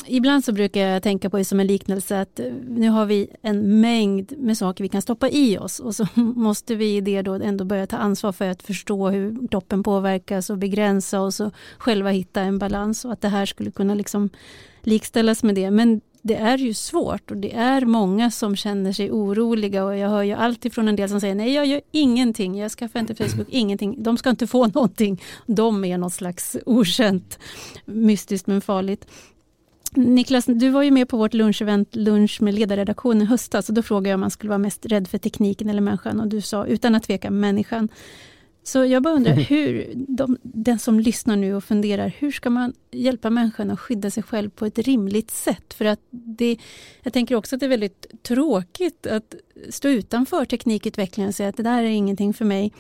ibland 0.07 0.45
så 0.45 0.53
brukar 0.53 0.81
jag 0.81 1.03
tänka 1.03 1.31
på 1.31 1.37
det 1.39 1.45
som 1.45 1.61
en 1.61 1.67
liknelse 1.67 2.21
att 2.21 2.41
eh, 2.41 2.53
nu 2.69 2.89
har 2.89 3.07
vi 3.07 3.29
en 3.43 3.81
mängd 3.81 4.33
med 4.39 4.59
saker 4.59 4.85
vi 4.85 4.89
kan 4.89 5.03
stoppa 5.03 5.29
i 5.29 5.59
oss 5.59 5.81
och 5.81 5.95
så 5.95 6.07
måste 6.15 6.75
vi 6.75 6.97
i 6.97 7.01
det 7.01 7.23
då 7.23 7.33
ändå 7.33 7.65
börja 7.65 7.87
ta 7.87 7.97
ansvar 7.97 8.33
för 8.33 8.49
att 8.49 8.63
förstå 8.63 9.09
hur 9.09 9.49
kroppen 9.49 9.83
påverkas 9.83 10.51
och 10.51 10.59
begränsa 10.59 11.21
oss 11.21 11.41
och 11.41 11.53
själva 11.79 12.11
hitta 12.11 12.41
en 12.41 12.59
balans 12.59 13.05
och 13.05 13.13
att 13.13 13.21
det 13.21 13.29
här 13.29 13.47
skulle 13.47 13.71
kunna 13.71 13.95
liksom 13.95 14.31
likställas 14.83 15.43
med 15.43 15.55
det. 15.55 15.71
Men 15.71 16.01
det 16.27 16.37
är 16.37 16.59
ju 16.59 16.75
svårt 16.75 17.31
och 17.31 17.37
det 17.37 17.55
är 17.55 17.81
många 17.81 18.31
som 18.31 18.57
känner 18.57 18.93
sig 18.93 19.11
oroliga 19.11 19.85
och 19.85 19.97
jag 19.97 20.09
hör 20.09 20.23
ju 20.23 20.33
alltifrån 20.33 20.89
en 20.89 20.97
del 20.97 21.09
som 21.09 21.21
säger 21.21 21.35
nej 21.35 21.53
jag 21.53 21.67
gör 21.67 21.81
ingenting, 21.91 22.59
jag 22.59 22.71
skaffar 22.71 23.01
inte 23.01 23.15
Facebook, 23.15 23.47
ingenting, 23.49 24.03
de 24.03 24.19
ska 24.19 24.31
inte 24.31 24.47
få 24.47 24.67
någonting. 24.75 25.23
De 25.47 25.85
är 25.85 25.99
något 25.99 26.13
slags 26.13 26.57
okänt, 26.67 27.39
mystiskt 27.85 28.47
men 28.47 28.61
farligt. 28.61 29.07
Niklas, 29.95 30.45
du 30.47 30.71
var 30.71 30.83
ju 30.83 30.91
med 30.91 31.09
på 31.09 31.17
vårt 31.17 31.35
lunchevent 31.35 31.97
Lunch 31.97 32.43
med 32.43 32.55
ledarredaktionen 32.55 33.23
i 33.23 33.25
höstas 33.25 33.69
och 33.69 33.75
då 33.75 33.83
frågade 33.83 34.09
jag 34.09 34.15
om 34.15 34.21
man 34.21 34.31
skulle 34.31 34.49
vara 34.49 34.59
mest 34.59 34.87
rädd 34.87 35.09
för 35.09 35.19
tekniken 35.19 35.69
eller 35.69 35.81
människan 35.81 36.21
och 36.21 36.29
du 36.29 36.41
sa 36.41 36.67
utan 36.67 36.95
att 36.95 37.03
tveka 37.03 37.31
människan. 37.31 37.89
Så 38.67 38.85
jag 38.85 39.03
bara 39.03 39.15
undrar, 39.15 39.33
hur, 39.33 39.93
de, 39.95 40.39
den 40.43 40.79
som 40.79 41.01
lyssnar 41.01 41.37
nu 41.37 41.55
och 41.55 41.65
funderar, 41.65 42.13
hur 42.19 42.33
ska 42.33 42.51
man 42.51 42.73
hjälpa 42.91 43.31
människan 43.31 43.71
att 43.71 43.81
skydda 43.81 44.11
sig 44.11 44.23
själv 44.23 44.51
på 44.51 44.67
ett 44.67 44.79
rimligt 44.79 45.31
sätt? 45.31 45.75
För 45.75 45.85
att 45.85 46.01
det, 46.11 46.57
jag 47.03 47.13
tänker 47.13 47.35
också 47.35 47.57
att 47.57 47.61
det 47.61 47.67
är 47.67 47.71
väldigt 47.71 48.07
tråkigt 48.23 49.07
att 49.07 49.35
stå 49.69 49.89
utanför 49.89 50.45
teknikutvecklingen 50.45 51.29
och 51.29 51.35
säga 51.35 51.49
att 51.49 51.57
det 51.57 51.63
där 51.63 51.83
är 51.83 51.89
ingenting 51.89 52.35
för 52.35 52.45
mig. 52.45 52.73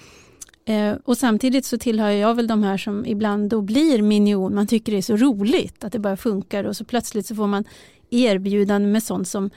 Eh, 0.65 0.95
och 1.05 1.19
samtidigt 1.19 1.65
så 1.65 1.79
tillhör 1.79 2.11
jag 2.11 2.35
väl 2.35 2.47
de 2.47 2.63
här 2.63 2.77
som 2.77 3.07
ibland 3.07 3.51
då 3.51 3.61
blir 3.61 4.03
minion. 4.03 4.55
Man 4.55 4.67
tycker 4.67 4.93
det 4.93 4.99
är 4.99 5.03
så 5.03 5.17
roligt 5.17 5.85
att 5.85 5.93
det 5.93 5.99
bara 5.99 6.17
funkar 6.17 6.65
och 6.65 6.77
så 6.77 6.85
plötsligt 6.85 7.27
så 7.27 7.35
får 7.35 7.47
man 7.47 7.65
erbjudanden 8.11 8.93
med 8.93 9.03
sånt 9.03 9.29
som 9.29 9.51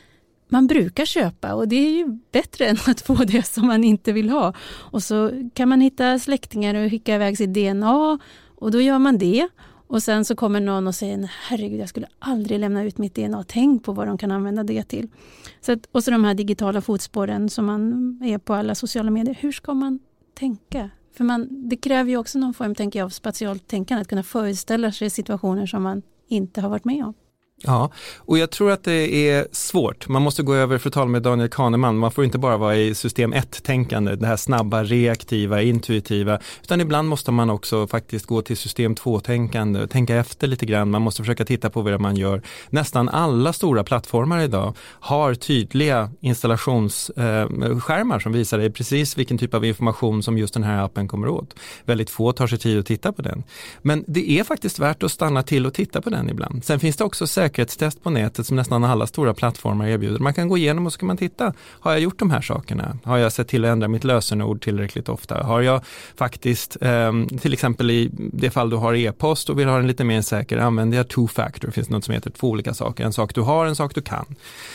man 0.50 0.68
brukar 0.68 1.06
köpa 1.06 1.54
och 1.54 1.68
det 1.68 1.76
är 1.76 1.92
ju 1.92 2.20
bättre 2.32 2.66
än 2.66 2.78
att 2.88 3.02
få 3.02 3.16
det 3.16 3.46
som 3.46 3.68
man 3.68 3.84
inte 3.84 4.12
vill 4.12 4.30
ha. 4.30 4.54
Och 4.70 5.04
så 5.04 5.50
kan 5.54 5.70
man 5.70 5.82
hitta 5.82 6.20
släktingar 6.20 6.76
och 6.76 6.92
skicka 6.92 7.16
iväg 7.16 7.38
sitt 7.38 7.54
DNA 7.54 8.20
och 8.56 8.72
då 8.72 8.82
gör 8.82 9.00
man 9.00 9.18
det. 9.18 9.48
Och 9.88 10.04
sen 10.04 10.26
så 10.26 10.36
kommer 10.36 10.60
någon 10.60 10.88
och 10.88 10.96
säger 10.96 11.32
herregud 11.48 11.80
jag 11.80 11.90
skulle 11.90 12.08
aldrig 12.20 12.60
lämna 12.60 12.84
ut 12.84 12.98
mitt 12.98 13.16
DNA, 13.16 13.44
tänk 13.48 13.84
på 13.84 13.92
vad 13.92 14.08
de 14.08 14.18
kan 14.18 14.32
använda 14.32 14.64
det 14.64 14.84
till. 14.84 15.08
Så 15.62 15.72
att, 15.72 15.80
och 15.92 16.04
så 16.04 16.12
de 16.12 16.24
här 16.24 16.34
digitala 16.34 16.82
fotspåren 16.82 17.50
som 17.50 17.66
man 17.66 18.20
är 18.24 18.38
på 18.38 18.54
alla 18.54 18.76
sociala 18.76 19.12
medier, 19.12 19.38
hur 19.40 19.52
ska 19.52 19.74
man 19.74 20.00
tänka? 20.34 20.90
För 21.18 21.24
man, 21.24 21.48
det 21.70 21.78
kräver 21.78 22.10
ju 22.10 22.18
också 22.18 22.40
någon 22.40 22.54
form 22.54 22.76
tänker 22.76 23.00
jag, 23.00 23.06
av 23.06 23.10
spatialt 23.10 23.68
tänkande, 23.68 24.02
att 24.02 24.08
kunna 24.08 24.24
föreställa 24.24 24.92
sig 24.92 25.10
situationer 25.10 25.66
som 25.66 25.84
man 25.84 26.02
inte 26.28 26.62
har 26.62 26.70
varit 26.70 26.86
med 26.86 27.06
om. 27.06 27.14
Ja, 27.62 27.92
och 28.18 28.38
jag 28.38 28.50
tror 28.52 28.72
att 28.72 28.84
det 28.84 29.30
är 29.30 29.48
svårt. 29.52 30.08
Man 30.08 30.22
måste 30.22 30.44
gå 30.44 30.56
över, 30.56 30.78
för 30.78 30.90
att 30.90 30.94
tala 30.94 31.06
med 31.06 31.22
Daniel 31.22 31.50
Kahneman, 31.50 31.98
man 31.98 32.12
får 32.12 32.26
inte 32.26 32.38
bara 32.38 32.58
vara 32.58 32.76
i 32.76 32.96
system 32.96 33.34
1-tänkande, 33.34 34.16
det 34.16 34.28
här 34.28 34.38
snabba, 34.38 34.84
reaktiva, 34.84 35.62
intuitiva, 35.62 36.40
utan 36.64 36.82
ibland 36.82 37.10
måste 37.10 37.32
man 37.32 37.50
också 37.50 37.88
faktiskt 37.88 38.26
gå 38.26 38.42
till 38.42 38.58
system 38.58 38.96
2-tänkande, 38.96 39.88
tänka 39.88 40.16
efter 40.16 40.48
lite 40.48 40.66
grann, 40.66 40.92
man 40.92 41.02
måste 41.02 41.24
försöka 41.24 41.46
titta 41.46 41.70
på 41.70 41.82
vad 41.82 42.02
man 42.02 42.16
gör. 42.16 42.42
Nästan 42.70 43.10
alla 43.10 43.54
stora 43.54 43.84
plattformar 43.84 44.40
idag 44.42 44.74
har 44.82 45.34
tydliga 45.34 46.12
installationsskärmar 46.20 48.16
eh, 48.16 48.20
som 48.20 48.32
visar 48.32 48.58
dig 48.58 48.72
precis 48.72 49.18
vilken 49.18 49.38
typ 49.38 49.54
av 49.54 49.66
information 49.66 50.24
som 50.24 50.38
just 50.38 50.54
den 50.54 50.64
här 50.64 50.84
appen 50.84 51.08
kommer 51.08 51.28
åt. 51.28 51.56
Väldigt 51.86 52.10
få 52.10 52.32
tar 52.32 52.48
sig 52.48 52.58
tid 52.58 52.80
att 52.80 52.86
titta 52.86 53.12
på 53.12 53.22
den. 53.22 53.44
Men 53.82 54.04
det 54.08 54.32
är 54.32 54.44
faktiskt 54.44 54.80
värt 54.80 55.04
att 55.04 55.12
stanna 55.12 55.44
till 55.44 55.66
och 55.66 55.74
titta 55.74 56.02
på 56.02 56.10
den 56.10 56.30
ibland. 56.30 56.66
Sen 56.66 56.80
finns 56.80 56.96
det 56.96 57.04
också 57.04 57.28
säkerhetstest 57.50 58.04
på 58.04 58.10
nätet 58.10 58.48
som 58.48 58.56
nästan 58.56 58.84
alla 58.84 59.08
stora 59.08 59.34
plattformar 59.34 59.88
erbjuder. 59.88 60.20
Man 60.20 60.34
kan 60.34 60.48
gå 60.48 60.58
igenom 60.58 60.86
och 60.86 60.94
så 60.94 61.00
kan 61.00 61.08
man 61.08 61.18
titta, 61.18 61.54
har 61.80 61.92
jag 61.92 62.02
gjort 62.02 62.20
de 62.20 62.32
här 62.32 62.42
sakerna? 62.42 62.98
Har 63.04 63.18
jag 63.18 63.32
sett 63.32 63.48
till 63.48 63.66
att 63.66 63.72
ändra 63.72 63.88
mitt 63.88 64.04
lösenord 64.04 64.62
tillräckligt 64.62 65.10
ofta? 65.10 65.44
Har 65.44 65.62
jag 65.62 65.82
faktiskt, 66.16 66.78
eh, 66.82 67.12
till 67.42 67.54
exempel 67.54 67.92
i 67.92 68.10
det 68.14 68.50
fall 68.50 68.70
du 68.70 68.76
har 68.76 68.94
e-post 68.94 69.50
och 69.50 69.60
vill 69.60 69.68
ha 69.68 69.76
den 69.78 69.88
lite 69.88 70.04
mer 70.04 70.22
säker, 70.22 70.58
använder 70.58 70.98
jag 70.98 71.08
two-factor, 71.08 71.68
det 71.68 71.72
finns 71.72 71.90
något 71.90 72.04
som 72.04 72.14
heter 72.14 72.32
två 72.32 72.50
olika 72.50 72.74
saker, 72.74 73.04
en 73.04 73.14
sak 73.14 73.36
du 73.36 73.42
har, 73.42 73.66
en 73.66 73.76
sak 73.76 73.96
du 73.96 74.02
kan. 74.02 74.26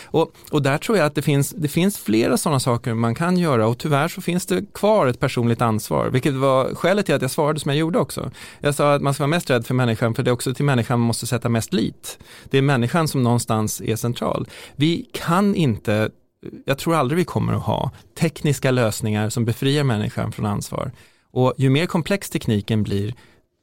Och, 0.05 0.33
och 0.51 0.63
där 0.63 0.79
tror 0.79 0.99
jag 0.99 1.07
att 1.07 1.15
det 1.15 1.23
finns, 1.23 1.51
det 1.51 1.69
finns 1.69 1.99
flera 1.99 2.37
sådana 2.37 2.61
saker 2.61 2.95
man 2.95 3.15
kan 3.15 3.39
göra 3.39 3.67
och 3.67 3.79
tyvärr 3.79 4.09
så 4.09 4.21
finns 4.21 4.47
det 4.47 4.65
kvar 4.75 5.07
ett 5.07 5.21
personligt 5.21 5.63
ansvar, 5.63 6.11
vilket 6.11 6.35
var 6.35 6.75
skälet 6.75 7.07
till 7.07 7.15
att 7.15 7.23
jag 7.23 7.31
svarade 7.31 7.61
som 7.61 7.69
jag 7.69 7.79
gjorde 7.79 7.99
också. 7.99 8.31
Jag 8.61 8.75
sa 8.75 8.95
att 8.95 9.03
man 9.03 9.15
ska 9.15 9.23
vara 9.23 9.31
mest 9.31 9.51
rädd 9.51 9.67
för 9.67 9.75
människan, 9.75 10.15
för 10.15 10.23
det 10.23 10.31
är 10.31 10.33
också 10.33 10.55
till 10.55 10.65
människan 10.65 10.99
man 10.99 11.07
måste 11.07 11.27
sätta 11.27 11.49
mest 11.49 11.73
lit. 11.73 12.19
Det 12.51 12.59
är 12.59 12.63
människan 12.65 13.09
som 13.09 13.23
någonstans 13.23 13.81
är 13.81 13.97
central. 13.97 14.49
Vi 14.77 15.09
kan 15.13 15.55
inte, 15.55 16.11
jag 16.65 16.79
tror 16.79 16.95
aldrig 16.95 17.19
vi 17.19 17.25
kommer 17.25 17.53
att 17.53 17.63
ha 17.63 17.91
tekniska 18.19 18.71
lösningar 18.71 19.31
som 19.31 19.45
befriar 19.45 19.85
människan 19.85 20.33
från 20.33 20.47
ansvar. 20.47 20.93
Och 21.31 21.55
ju 21.57 21.71
mer 21.71 21.87
komplex 21.87 22.31
tekniken 22.31 22.83
blir, 22.83 23.15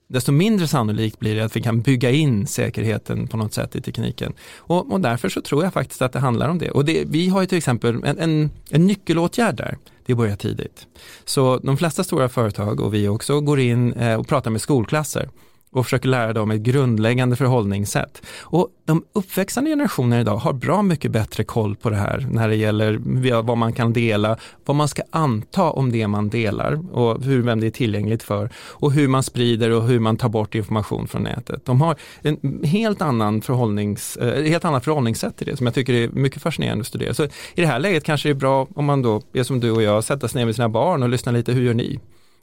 desto 0.10 0.32
mindre 0.32 0.68
sannolikt 0.68 1.20
blir 1.20 1.36
det 1.36 1.46
att 1.46 1.56
vi 1.56 1.62
kan 1.62 1.82
bygga 1.82 2.12
in 2.12 2.48
säkerheten 2.48 3.28
på 3.28 3.38
något 3.38 3.54
sätt 3.54 3.76
i 3.76 3.82
tekniken. 3.82 4.34
Och, 4.58 4.92
och 4.92 5.02
därför 5.02 5.30
så 5.30 5.42
tror 5.42 5.64
jag 5.64 5.74
faktiskt 5.74 6.02
att 6.02 6.14
det 6.14 6.20
handlar 6.20 6.50
om 6.50 6.58
det. 6.58 6.72
Och 6.72 6.86
det, 6.86 7.04
vi 7.08 7.28
har 7.28 7.42
ju 7.42 7.48
till 7.48 7.58
exempel 7.58 8.04
en, 8.04 8.20
en, 8.20 8.52
en 8.70 8.88
nyckelåtgärd 8.88 9.56
där, 9.56 9.78
det 10.06 10.16
börjar 10.16 10.36
tidigt. 10.36 10.88
Så 11.26 11.58
de 11.58 11.78
flesta 11.78 12.04
stora 12.04 12.30
företag 12.30 12.80
och 12.80 12.94
vi 12.94 13.08
också 13.08 13.42
går 13.42 13.60
in 13.60 13.94
eh, 13.94 14.20
och 14.20 14.28
pratar 14.28 14.52
med 14.52 14.62
skolklasser 14.62 15.30
och 15.72 15.86
försöker 15.86 16.10
lära 16.10 16.34
dem 16.34 16.52
ett 16.52 16.62
grundläggande 16.62 17.36
förhållningssätt. 17.36 18.22
Och 18.42 18.70
de 18.86 19.04
uppväxande 19.14 19.70
generationerna 19.70 20.22
idag 20.22 20.38
har 20.38 20.54
bra 20.54 20.82
mycket 20.82 21.12
bättre 21.12 21.44
koll 21.44 21.76
på 21.76 21.90
det 21.90 21.96
här 21.96 22.28
när 22.32 22.48
det 22.48 22.56
gäller 22.56 23.42
vad 23.42 23.58
man 23.58 23.74
kan 23.74 23.94
dela, 23.94 24.38
vad 24.66 24.76
man 24.76 24.88
ska 24.88 25.02
anta 25.10 25.64
om 25.64 25.92
det 25.92 26.08
man 26.08 26.30
delar 26.30 26.96
och 26.96 27.24
hur, 27.24 27.42
vem 27.42 27.60
det 27.60 27.68
är 27.68 27.72
tillgängligt 27.72 28.24
för 28.24 28.50
och 28.56 28.92
hur 28.92 29.08
man 29.08 29.24
sprider 29.24 29.72
och 29.72 29.84
hur 29.84 30.00
man 30.00 30.18
tar 30.18 30.30
bort 30.30 30.56
information 30.56 31.08
från 31.08 31.24
nätet. 31.24 31.66
De 31.66 31.82
har 31.82 31.96
en 32.22 32.64
helt 32.64 33.02
annan 33.02 33.42
förhållnings, 33.42 34.18
eh, 34.18 34.44
helt 34.44 34.66
annat 34.66 34.84
förhållningssätt 34.84 35.38
till 35.38 35.48
det 35.48 35.58
som 35.58 35.66
jag 35.66 35.74
tycker 35.74 35.94
är 35.94 36.08
mycket 36.08 36.42
fascinerande 36.42 36.82
att 36.82 36.88
studera. 36.88 37.14
Så 37.14 37.24
i 37.24 37.30
det 37.56 37.66
här 37.66 37.80
läget 37.80 38.04
kanske 38.04 38.30
det 38.30 38.34
är 38.34 38.36
bra 38.36 38.68
om 38.76 38.86
man 38.86 39.02
då 39.02 39.22
är 39.34 39.44
som 39.44 39.60
du 39.60 39.72
och 39.72 39.84
jag, 39.84 40.04
sätta 40.04 40.28
sig 40.28 40.40
ner 40.40 40.46
med 40.46 40.56
sina 40.56 40.70
barn 40.70 41.04
och 41.04 41.10
lyssna 41.10 41.32
lite, 41.32 41.52
hur 41.52 41.64
gör 41.64 41.74
ni? 41.74 42.00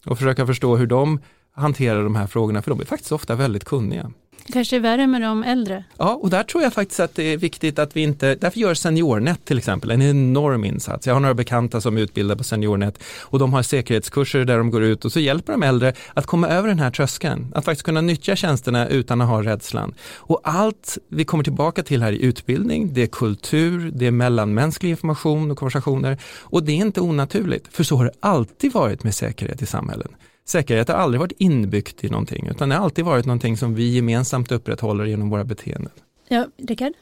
Och 0.06 0.18
försöka 0.18 0.46
förstå 0.46 0.76
hur 0.76 0.86
de 0.86 1.20
hantera 1.59 2.03
de 2.03 2.16
här 2.16 2.27
frågorna 2.27 2.62
för 2.62 2.71
de 2.71 2.81
är 2.81 2.85
faktiskt 2.85 3.12
ofta 3.12 3.35
väldigt 3.35 3.64
kunniga. 3.64 4.11
Kanske 4.53 4.77
är 4.77 4.81
värre 4.81 5.07
med 5.07 5.23
de 5.23 5.44
äldre? 5.44 5.85
Ja, 5.99 6.14
och 6.14 6.31
där 6.31 6.42
tror 6.42 6.62
jag 6.62 6.73
faktiskt 6.73 7.01
att 7.01 7.14
det 7.14 7.23
är 7.23 7.37
viktigt 7.37 7.79
att 7.79 7.97
vi 7.97 8.01
inte, 8.01 8.35
därför 8.35 8.61
gör 8.61 8.75
SeniorNet 8.75 9.44
till 9.44 9.59
exempel 9.59 9.90
en 9.90 10.03
enorm 10.03 10.64
insats. 10.64 11.07
Jag 11.07 11.14
har 11.14 11.21
några 11.21 11.35
bekanta 11.35 11.81
som 11.81 11.99
utbildar 11.99 12.37
på 12.37 12.44
SeniorNet 12.44 13.03
och 13.21 13.38
de 13.38 13.53
har 13.53 13.62
säkerhetskurser 13.62 14.44
där 14.44 14.59
de 14.59 14.71
går 14.71 14.83
ut 14.83 15.05
och 15.05 15.12
så 15.12 15.21
hjälper 15.21 15.53
de 15.53 15.62
äldre 15.62 15.92
att 16.14 16.27
komma 16.27 16.49
över 16.49 16.68
den 16.68 16.79
här 16.79 16.90
tröskeln, 16.90 17.53
att 17.55 17.64
faktiskt 17.64 17.85
kunna 17.85 18.01
nyttja 18.01 18.37
tjänsterna 18.37 18.88
utan 18.88 19.21
att 19.21 19.29
ha 19.29 19.42
rädslan. 19.42 19.94
Och 20.16 20.40
allt 20.44 20.99
vi 21.09 21.25
kommer 21.25 21.44
tillbaka 21.44 21.83
till 21.83 22.03
här 22.03 22.12
i 22.12 22.23
utbildning, 22.23 22.92
det 22.92 23.03
är 23.03 23.07
kultur, 23.07 23.90
det 23.94 24.07
är 24.07 24.11
mellanmänsklig 24.11 24.90
information 24.90 25.51
och 25.51 25.59
konversationer 25.59 26.18
och 26.40 26.62
det 26.62 26.73
är 26.73 26.77
inte 26.77 27.01
onaturligt, 27.01 27.68
för 27.71 27.85
så 27.85 27.97
har 27.97 28.05
det 28.05 28.12
alltid 28.21 28.73
varit 28.73 29.05
med 29.05 29.14
säkerhet 29.14 29.62
i 29.62 29.66
samhällen. 29.66 30.09
Säkerhet 30.48 30.88
har 30.88 30.94
aldrig 30.94 31.20
varit 31.20 31.32
inbyggt 31.38 32.04
i 32.04 32.08
någonting, 32.08 32.48
utan 32.50 32.68
det 32.68 32.74
har 32.74 32.84
alltid 32.84 33.04
varit 33.04 33.26
någonting 33.26 33.56
som 33.56 33.74
vi 33.74 33.94
gemensamt 33.94 34.52
upprätthåller 34.52 35.04
genom 35.04 35.30
våra 35.30 35.44
beteenden. 35.44 35.92
Ja, 36.28 36.46
Rickard? 36.56 36.92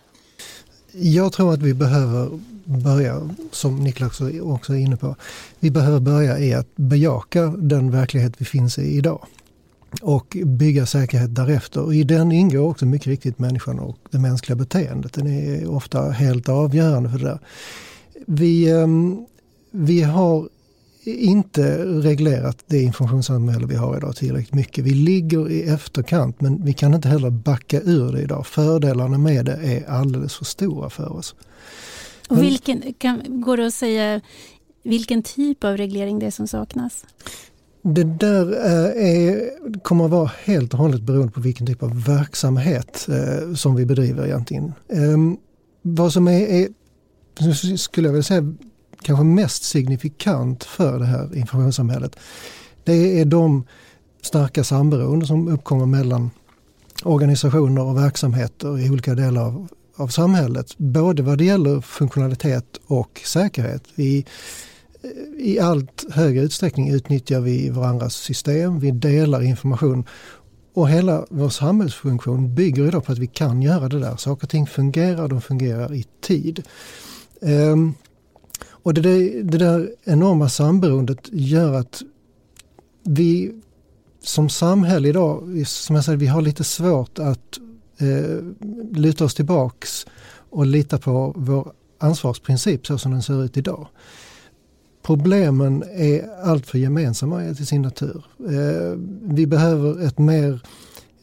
Jag 0.93 1.33
tror 1.33 1.53
att 1.55 1.63
vi 1.63 1.75
behöver 1.75 2.41
börja, 2.65 3.31
som 3.51 3.77
Niklas 3.85 4.21
också 4.43 4.73
är 4.73 4.79
inne 4.79 4.97
på, 4.97 5.17
vi 5.61 5.71
behöver 5.71 6.01
börja 6.01 6.39
i 6.39 6.55
att 6.55 6.77
bejaka 6.77 7.47
den 7.47 7.91
verklighet 7.91 8.35
vi 8.39 8.45
finns 8.45 8.79
i 8.79 8.83
idag 8.83 9.27
och 10.03 10.37
bygga 10.45 10.87
säkerhet 10.87 11.35
därefter. 11.35 11.81
Och 11.81 11.95
I 11.95 12.05
den 12.05 12.33
ingår 12.33 12.71
också 12.71 12.87
mycket 12.87 13.07
riktigt 13.07 13.39
människan 13.39 13.79
och 13.79 13.99
det 14.11 14.19
mänskliga 14.19 14.57
beteendet. 14.57 15.13
Den 15.13 15.27
är 15.27 15.71
ofta 15.71 16.11
helt 16.11 16.49
avgörande 16.49 17.11
för 17.11 17.19
det 17.19 17.25
där. 17.25 17.39
Vi, 18.27 18.71
ehm, 18.71 19.27
vi 19.71 20.03
har 20.03 20.49
inte 21.07 21.85
reglerat 21.85 22.65
det 22.67 22.83
informationssamhälle 22.83 23.67
vi 23.67 23.77
har 23.77 23.97
idag 23.97 24.17
tillräckligt 24.17 24.55
mycket. 24.55 24.85
Vi 24.85 24.91
ligger 24.91 25.51
i 25.51 25.63
efterkant 25.63 26.41
men 26.41 26.65
vi 26.65 26.73
kan 26.73 26.95
inte 26.95 27.09
heller 27.09 27.31
backa 27.31 27.81
ur 27.81 28.13
det 28.13 28.23
idag. 28.23 28.47
Fördelarna 28.47 29.19
med 29.19 29.45
det 29.45 29.57
är 29.63 29.91
alldeles 29.91 30.35
för 30.35 30.45
stora 30.45 30.91
för 30.91 31.13
oss. 31.13 31.35
Och 32.29 32.43
vilken, 32.43 32.83
kan, 32.99 33.23
går 33.41 33.57
det 33.57 33.67
att 33.67 33.75
säga 33.75 34.21
vilken 34.83 35.23
typ 35.23 35.65
av 35.65 35.77
reglering 35.77 36.19
det 36.19 36.27
är 36.27 36.31
som 36.31 36.49
saknas? 36.49 37.05
Det 37.83 38.05
där 38.05 38.53
eh, 38.53 39.07
är, 39.07 39.51
kommer 39.83 40.05
att 40.05 40.11
vara 40.11 40.31
helt 40.45 40.73
och 40.73 40.79
hållet 40.79 41.03
beroende 41.03 41.33
på 41.33 41.41
vilken 41.41 41.67
typ 41.67 41.83
av 41.83 42.05
verksamhet 42.05 43.09
eh, 43.09 43.55
som 43.55 43.75
vi 43.75 43.87
bedriver 43.87 44.27
egentligen. 44.27 44.73
Eh, 44.89 45.19
vad 45.83 46.13
som 46.13 46.29
är, 46.29 46.47
är, 46.47 46.69
skulle 47.77 48.09
jag 48.09 48.13
vilja 48.13 48.23
säga, 48.23 48.55
kanske 49.03 49.25
mest 49.25 49.63
signifikant 49.63 50.65
för 50.65 50.99
det 50.99 51.07
här 51.07 51.37
informationssamhället, 51.37 52.17
det 52.85 53.21
är 53.21 53.25
de 53.25 53.65
starka 54.23 54.65
samberoende 54.65 55.27
som 55.27 55.49
uppkommer 55.49 55.87
mellan 55.87 56.31
organisationer 57.05 57.83
och 57.83 57.97
verksamheter 57.97 58.79
i 58.79 58.91
olika 58.91 59.15
delar 59.15 59.43
av, 59.43 59.69
av 59.97 60.09
samhället. 60.09 60.79
Både 60.79 61.23
vad 61.23 61.39
det 61.39 61.45
gäller 61.45 61.81
funktionalitet 61.81 62.81
och 62.87 63.21
säkerhet. 63.25 63.83
Vi, 63.95 64.25
eh, 65.03 65.47
I 65.47 65.59
allt 65.61 66.05
högre 66.11 66.43
utsträckning 66.43 66.91
utnyttjar 66.91 67.41
vi 67.41 67.71
varandras 67.71 68.15
system, 68.15 68.81
vi 68.81 68.91
delar 68.91 69.43
information 69.43 70.05
och 70.75 70.89
hela 70.89 71.27
vår 71.31 71.49
samhällsfunktion 71.49 72.55
bygger 72.55 72.87
idag 72.87 73.05
på 73.05 73.13
att 73.13 73.19
vi 73.19 73.27
kan 73.27 73.63
göra 73.63 73.89
det 73.89 74.01
där. 74.01 74.17
Saker 74.17 74.47
och 74.47 74.51
ting 74.51 74.67
fungerar, 74.67 75.29
de 75.29 75.41
fungerar 75.41 75.95
i 75.95 76.05
tid. 76.21 76.63
Um, 77.41 77.95
och 78.87 78.95
det 78.95 79.01
där, 79.01 79.43
det 79.43 79.59
där 79.59 79.91
enorma 80.05 80.49
samberoendet 80.49 81.29
gör 81.33 81.75
att 81.75 82.03
vi 83.03 83.53
som 84.23 84.49
samhälle 84.49 85.09
idag, 85.09 85.65
som 85.67 85.97
jag 85.97 86.05
säger, 86.05 86.19
vi 86.19 86.27
har 86.27 86.43
lite 86.43 86.65
svårt 86.65 87.19
att 87.19 87.59
eh, 87.99 88.39
luta 88.93 89.25
oss 89.25 89.35
tillbaks 89.35 90.07
och 90.51 90.67
lita 90.67 90.99
på 90.99 91.35
vår 91.37 91.73
ansvarsprincip 91.99 92.87
så 92.87 92.99
som 92.99 93.13
den 93.13 93.23
ser 93.23 93.45
ut 93.45 93.57
idag. 93.57 93.89
Problemen 95.03 95.85
är 95.95 96.43
alltför 96.43 96.79
gemensamma 96.79 97.55
till 97.55 97.67
sin 97.67 97.83
natur. 97.83 98.25
Eh, 98.39 98.99
vi 99.23 99.47
behöver 99.47 100.07
ett 100.07 100.19
mer 100.19 100.61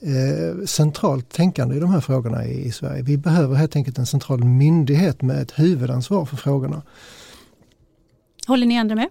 eh, 0.02 0.66
centralt 0.66 1.30
tänkande 1.30 1.76
i 1.76 1.80
de 1.80 1.90
här 1.90 2.02
frågorna 2.02 2.46
i, 2.46 2.66
i 2.66 2.72
Sverige. 2.72 3.04
Vi 3.04 3.18
behöver 3.18 3.56
helt 3.56 3.76
enkelt 3.76 3.98
en 3.98 4.06
central 4.06 4.44
myndighet 4.44 5.22
med 5.22 5.42
ett 5.42 5.60
huvudansvar 5.60 6.26
för 6.26 6.38
frågorna. 6.38 6.82
Håller 8.48 8.68
ni 8.68 8.78
andra 8.78 8.96
med? 8.96 9.10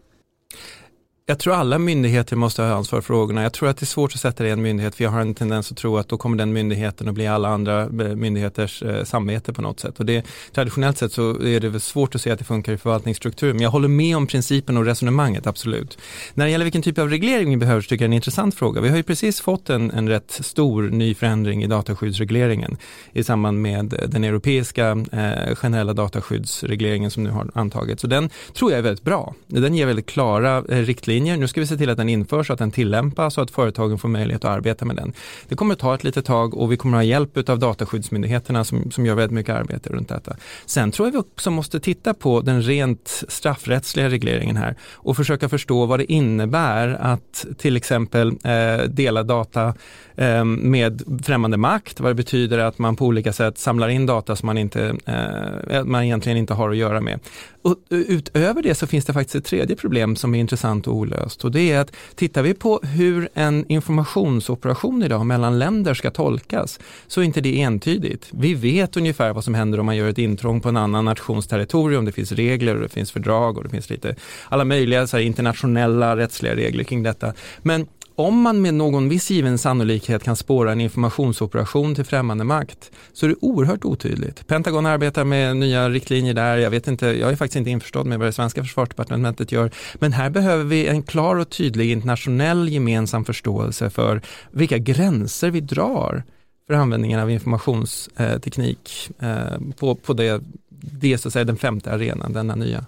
Jag 1.26 1.38
tror 1.38 1.54
alla 1.54 1.78
myndigheter 1.78 2.36
måste 2.36 2.62
ha 2.62 2.74
ansvar 2.74 3.00
för 3.00 3.06
frågorna. 3.06 3.42
Jag 3.42 3.52
tror 3.52 3.68
att 3.68 3.76
det 3.76 3.84
är 3.84 3.86
svårt 3.86 4.14
att 4.14 4.20
sätta 4.20 4.42
det 4.42 4.48
i 4.48 4.52
en 4.52 4.62
myndighet 4.62 4.94
för 4.94 5.04
jag 5.04 5.10
har 5.10 5.20
en 5.20 5.34
tendens 5.34 5.72
att 5.72 5.78
tro 5.78 5.96
att 5.96 6.08
då 6.08 6.16
kommer 6.18 6.36
den 6.36 6.52
myndigheten 6.52 7.08
att 7.08 7.14
bli 7.14 7.26
alla 7.26 7.48
andra 7.48 7.82
eh, 7.82 7.88
myndigheters 7.88 8.82
eh, 8.82 9.04
samvete 9.04 9.52
på 9.52 9.62
något 9.62 9.80
sätt. 9.80 10.00
Och 10.00 10.06
det, 10.06 10.26
traditionellt 10.52 10.98
sett 10.98 11.12
så 11.12 11.42
är 11.42 11.60
det 11.60 11.68
väl 11.68 11.80
svårt 11.80 12.14
att 12.14 12.20
se 12.20 12.30
att 12.30 12.38
det 12.38 12.44
funkar 12.44 12.72
i 12.72 12.78
förvaltningsstruktur. 12.78 13.52
Men 13.52 13.62
jag 13.62 13.70
håller 13.70 13.88
med 13.88 14.16
om 14.16 14.26
principen 14.26 14.76
och 14.76 14.84
resonemanget, 14.84 15.46
absolut. 15.46 15.98
När 16.34 16.44
det 16.44 16.50
gäller 16.50 16.64
vilken 16.64 16.82
typ 16.82 16.98
av 16.98 17.10
reglering 17.10 17.50
vi 17.50 17.56
behöver 17.56 17.80
så 17.80 17.88
tycker 17.88 18.04
jag 18.04 18.10
det 18.10 18.12
är 18.12 18.16
en 18.16 18.22
intressant 18.22 18.54
fråga. 18.54 18.80
Vi 18.80 18.88
har 18.88 18.96
ju 18.96 19.02
precis 19.02 19.40
fått 19.40 19.70
en, 19.70 19.90
en 19.90 20.08
rätt 20.08 20.30
stor 20.40 20.82
ny 20.82 21.14
förändring 21.14 21.64
i 21.64 21.66
dataskyddsregleringen 21.66 22.76
i 23.12 23.24
samband 23.24 23.62
med 23.62 24.08
den 24.08 24.24
europeiska 24.24 24.90
eh, 25.12 25.54
generella 25.54 25.92
dataskyddsregleringen 25.92 27.10
som 27.10 27.24
nu 27.24 27.30
har 27.30 27.50
antagits. 27.54 28.00
Så 28.00 28.06
den 28.06 28.30
tror 28.54 28.70
jag 28.70 28.78
är 28.78 28.82
väldigt 28.82 29.04
bra. 29.04 29.34
Den 29.46 29.74
ger 29.74 29.86
väldigt 29.86 30.06
klara 30.06 30.56
eh, 30.68 30.78
riktlinjer 30.78 31.11
riktlinjer. 31.12 31.36
Nu 31.36 31.48
ska 31.48 31.60
vi 31.60 31.66
se 31.66 31.76
till 31.76 31.90
att 31.90 31.96
den 31.96 32.08
införs, 32.08 32.50
och 32.50 32.54
att 32.54 32.58
den 32.58 32.70
tillämpas 32.70 33.38
och 33.38 33.44
att 33.44 33.50
företagen 33.50 33.98
får 33.98 34.08
möjlighet 34.08 34.44
att 34.44 34.50
arbeta 34.50 34.84
med 34.84 34.96
den. 34.96 35.12
Det 35.48 35.56
kommer 35.56 35.74
att 35.74 35.80
ta 35.80 35.94
ett 35.94 36.04
litet 36.04 36.24
tag 36.24 36.54
och 36.54 36.72
vi 36.72 36.76
kommer 36.76 36.98
att 36.98 37.04
ha 37.04 37.08
hjälp 37.08 37.48
av 37.48 37.58
dataskyddsmyndigheterna 37.58 38.64
som, 38.64 38.90
som 38.90 39.06
gör 39.06 39.14
väldigt 39.14 39.34
mycket 39.34 39.54
arbete 39.54 39.90
runt 39.90 40.08
detta. 40.08 40.36
Sen 40.66 40.90
tror 40.90 41.08
jag 41.08 41.12
vi 41.12 41.18
också 41.18 41.50
måste 41.50 41.80
titta 41.80 42.14
på 42.14 42.40
den 42.40 42.62
rent 42.62 43.24
straffrättsliga 43.28 44.08
regleringen 44.08 44.56
här 44.56 44.76
och 44.92 45.16
försöka 45.16 45.48
förstå 45.48 45.86
vad 45.86 46.00
det 46.00 46.12
innebär 46.12 46.88
att 47.00 47.46
till 47.58 47.76
exempel 47.76 48.28
eh, 48.44 48.88
dela 48.88 49.22
data 49.22 49.74
eh, 50.16 50.44
med 50.44 51.02
främmande 51.24 51.56
makt, 51.56 52.00
vad 52.00 52.10
det 52.10 52.14
betyder 52.14 52.58
att 52.58 52.78
man 52.78 52.96
på 52.96 53.06
olika 53.06 53.32
sätt 53.32 53.58
samlar 53.58 53.88
in 53.88 54.06
data 54.06 54.36
som 54.36 54.46
man, 54.46 54.58
inte, 54.58 54.96
eh, 55.06 55.84
man 55.84 56.04
egentligen 56.04 56.38
inte 56.38 56.54
har 56.54 56.70
att 56.70 56.76
göra 56.76 57.00
med. 57.00 57.20
Och 57.62 57.76
eh, 57.90 57.98
utöver 57.98 58.62
det 58.62 58.74
så 58.74 58.86
finns 58.86 59.04
det 59.04 59.12
faktiskt 59.12 59.34
ett 59.34 59.44
tredje 59.44 59.76
problem 59.76 60.16
som 60.16 60.34
är 60.34 60.38
intressant 60.38 60.86
och 60.86 60.96
olöst 61.02 61.44
och 61.44 61.50
det 61.50 61.72
är 61.72 61.80
att 61.80 61.92
tittar 62.14 62.42
vi 62.42 62.54
på 62.54 62.80
hur 62.82 63.28
en 63.34 63.64
informationsoperation 63.68 65.02
idag 65.02 65.26
mellan 65.26 65.58
länder 65.58 65.94
ska 65.94 66.10
tolkas 66.10 66.80
så 67.06 67.20
är 67.20 67.24
inte 67.24 67.40
det 67.40 67.62
entydigt. 67.62 68.28
Vi 68.30 68.54
vet 68.54 68.96
ungefär 68.96 69.32
vad 69.32 69.44
som 69.44 69.54
händer 69.54 69.80
om 69.80 69.86
man 69.86 69.96
gör 69.96 70.08
ett 70.08 70.18
intrång 70.18 70.60
på 70.60 70.68
en 70.68 70.76
annan 70.76 71.04
nations 71.04 71.46
territorium. 71.46 72.04
Det 72.04 72.12
finns 72.12 72.32
regler 72.32 72.74
och 72.74 72.82
det 72.82 72.88
finns 72.88 73.12
fördrag 73.12 73.58
och 73.58 73.64
det 73.64 73.70
finns 73.70 73.90
lite 73.90 74.16
alla 74.48 74.64
möjliga 74.64 75.06
så 75.06 75.18
internationella 75.18 76.16
rättsliga 76.16 76.56
regler 76.56 76.84
kring 76.84 77.02
detta. 77.02 77.32
Men 77.62 77.86
om 78.14 78.40
man 78.40 78.62
med 78.62 78.74
någon 78.74 79.08
viss 79.08 79.30
given 79.30 79.58
sannolikhet 79.58 80.22
kan 80.22 80.36
spåra 80.36 80.72
en 80.72 80.80
informationsoperation 80.80 81.94
till 81.94 82.04
främmande 82.04 82.44
makt 82.44 82.90
så 83.12 83.26
är 83.26 83.30
det 83.30 83.36
oerhört 83.40 83.84
otydligt. 83.84 84.46
Pentagon 84.46 84.86
arbetar 84.86 85.24
med 85.24 85.56
nya 85.56 85.88
riktlinjer 85.88 86.34
där. 86.34 86.56
Jag 86.56 86.70
vet 86.70 86.88
inte, 86.88 87.06
jag 87.06 87.32
är 87.32 87.36
faktiskt 87.36 87.56
inte 87.56 87.70
införstådd 87.70 88.06
med 88.06 88.18
vad 88.18 88.28
det 88.28 88.32
svenska 88.32 88.62
försvarsdepartementet 88.62 89.52
gör. 89.52 89.70
Men 89.94 90.12
här 90.12 90.30
behöver 90.30 90.64
vi 90.64 90.86
en 90.86 91.02
klar 91.02 91.36
och 91.36 91.50
tydlig 91.50 91.90
internationell 91.90 92.68
gemensam 92.68 93.24
förståelse 93.24 93.90
för 93.90 94.20
vilka 94.50 94.78
gränser 94.78 95.50
vi 95.50 95.60
drar 95.60 96.22
för 96.66 96.74
användningen 96.74 97.20
av 97.20 97.30
informationsteknik 97.30 99.10
eh, 99.18 99.58
på, 99.78 99.94
på 99.94 100.12
det, 100.12 100.42
det 100.70 101.18
så 101.18 101.28
att 101.28 101.32
säga 101.32 101.44
den 101.44 101.56
femte 101.56 101.92
arenan, 101.92 102.32
denna 102.32 102.54
nya, 102.54 102.86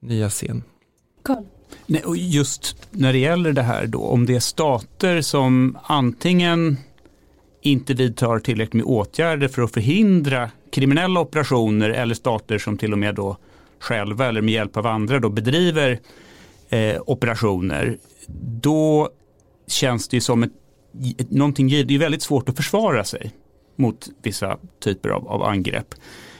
nya 0.00 0.30
scen. 0.30 0.62
Carl. 1.22 1.44
Nej, 1.90 2.02
och 2.04 2.16
just 2.16 2.76
när 2.90 3.12
det 3.12 3.18
gäller 3.18 3.52
det 3.52 3.62
här 3.62 3.86
då, 3.86 4.00
om 4.00 4.26
det 4.26 4.34
är 4.34 4.40
stater 4.40 5.20
som 5.20 5.78
antingen 5.82 6.76
inte 7.62 7.94
vidtar 7.94 8.38
tillräckligt 8.38 8.74
med 8.74 8.84
åtgärder 8.84 9.48
för 9.48 9.62
att 9.62 9.72
förhindra 9.72 10.50
kriminella 10.72 11.20
operationer 11.20 11.90
eller 11.90 12.14
stater 12.14 12.58
som 12.58 12.78
till 12.78 12.92
och 12.92 12.98
med 12.98 13.14
då 13.14 13.36
själva 13.78 14.28
eller 14.28 14.40
med 14.40 14.54
hjälp 14.54 14.76
av 14.76 14.86
andra 14.86 15.18
då 15.18 15.28
bedriver 15.28 16.00
eh, 16.68 17.02
operationer, 17.06 17.98
då 18.62 19.10
känns 19.66 20.08
det 20.08 20.16
ju 20.16 20.20
som 20.20 20.42
ett, 20.42 20.52
någonting, 21.30 21.68
det 21.68 21.94
är 21.94 21.98
väldigt 21.98 22.22
svårt 22.22 22.48
att 22.48 22.56
försvara 22.56 23.04
sig 23.04 23.30
mot 23.76 24.08
vissa 24.22 24.58
typer 24.80 25.08
av, 25.08 25.28
av 25.28 25.42
angrepp. 25.42 25.94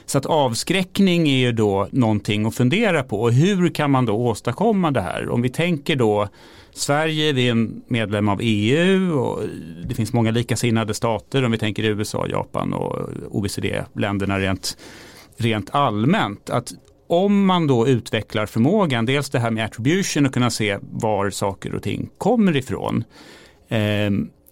Så 0.05 0.17
att 0.17 0.25
avskräckning 0.25 1.29
är 1.29 1.37
ju 1.37 1.51
då 1.51 1.87
någonting 1.91 2.45
att 2.45 2.55
fundera 2.55 3.03
på. 3.03 3.21
och 3.21 3.33
hur 3.33 3.69
kan 3.69 3.91
man 3.91 4.05
då 4.05 4.13
åstadkomma 4.13 4.91
det 4.91 5.01
här? 5.01 5.29
Om 5.29 5.41
vi 5.41 5.49
tänker 5.49 5.95
då 5.95 6.27
Sverige, 6.73 7.33
vi 7.33 7.47
är 7.47 7.51
en 7.51 7.81
medlem 7.87 8.29
av 8.29 8.39
EU 8.41 9.19
och 9.19 9.41
det 9.87 9.95
finns 9.95 10.13
många 10.13 10.31
likasinnade 10.31 10.93
stater 10.93 11.45
om 11.45 11.51
vi 11.51 11.57
tänker 11.57 11.83
USA, 11.83 12.27
Japan 12.27 12.73
och 12.73 13.09
OECD-länderna 13.31 14.39
rent, 14.39 14.77
rent 15.37 15.69
allmänt. 15.75 16.49
Att 16.49 16.73
om 17.07 17.45
man 17.45 17.67
då 17.67 17.87
utvecklar 17.87 18.45
förmågan, 18.45 19.05
dels 19.05 19.29
det 19.29 19.39
här 19.39 19.51
med 19.51 19.65
attribution 19.65 20.25
och 20.25 20.33
kunna 20.33 20.49
se 20.49 20.77
var 20.81 21.29
saker 21.29 21.75
och 21.75 21.83
ting 21.83 22.09
kommer 22.17 22.57
ifrån. 22.57 23.03
Eh, 23.69 24.11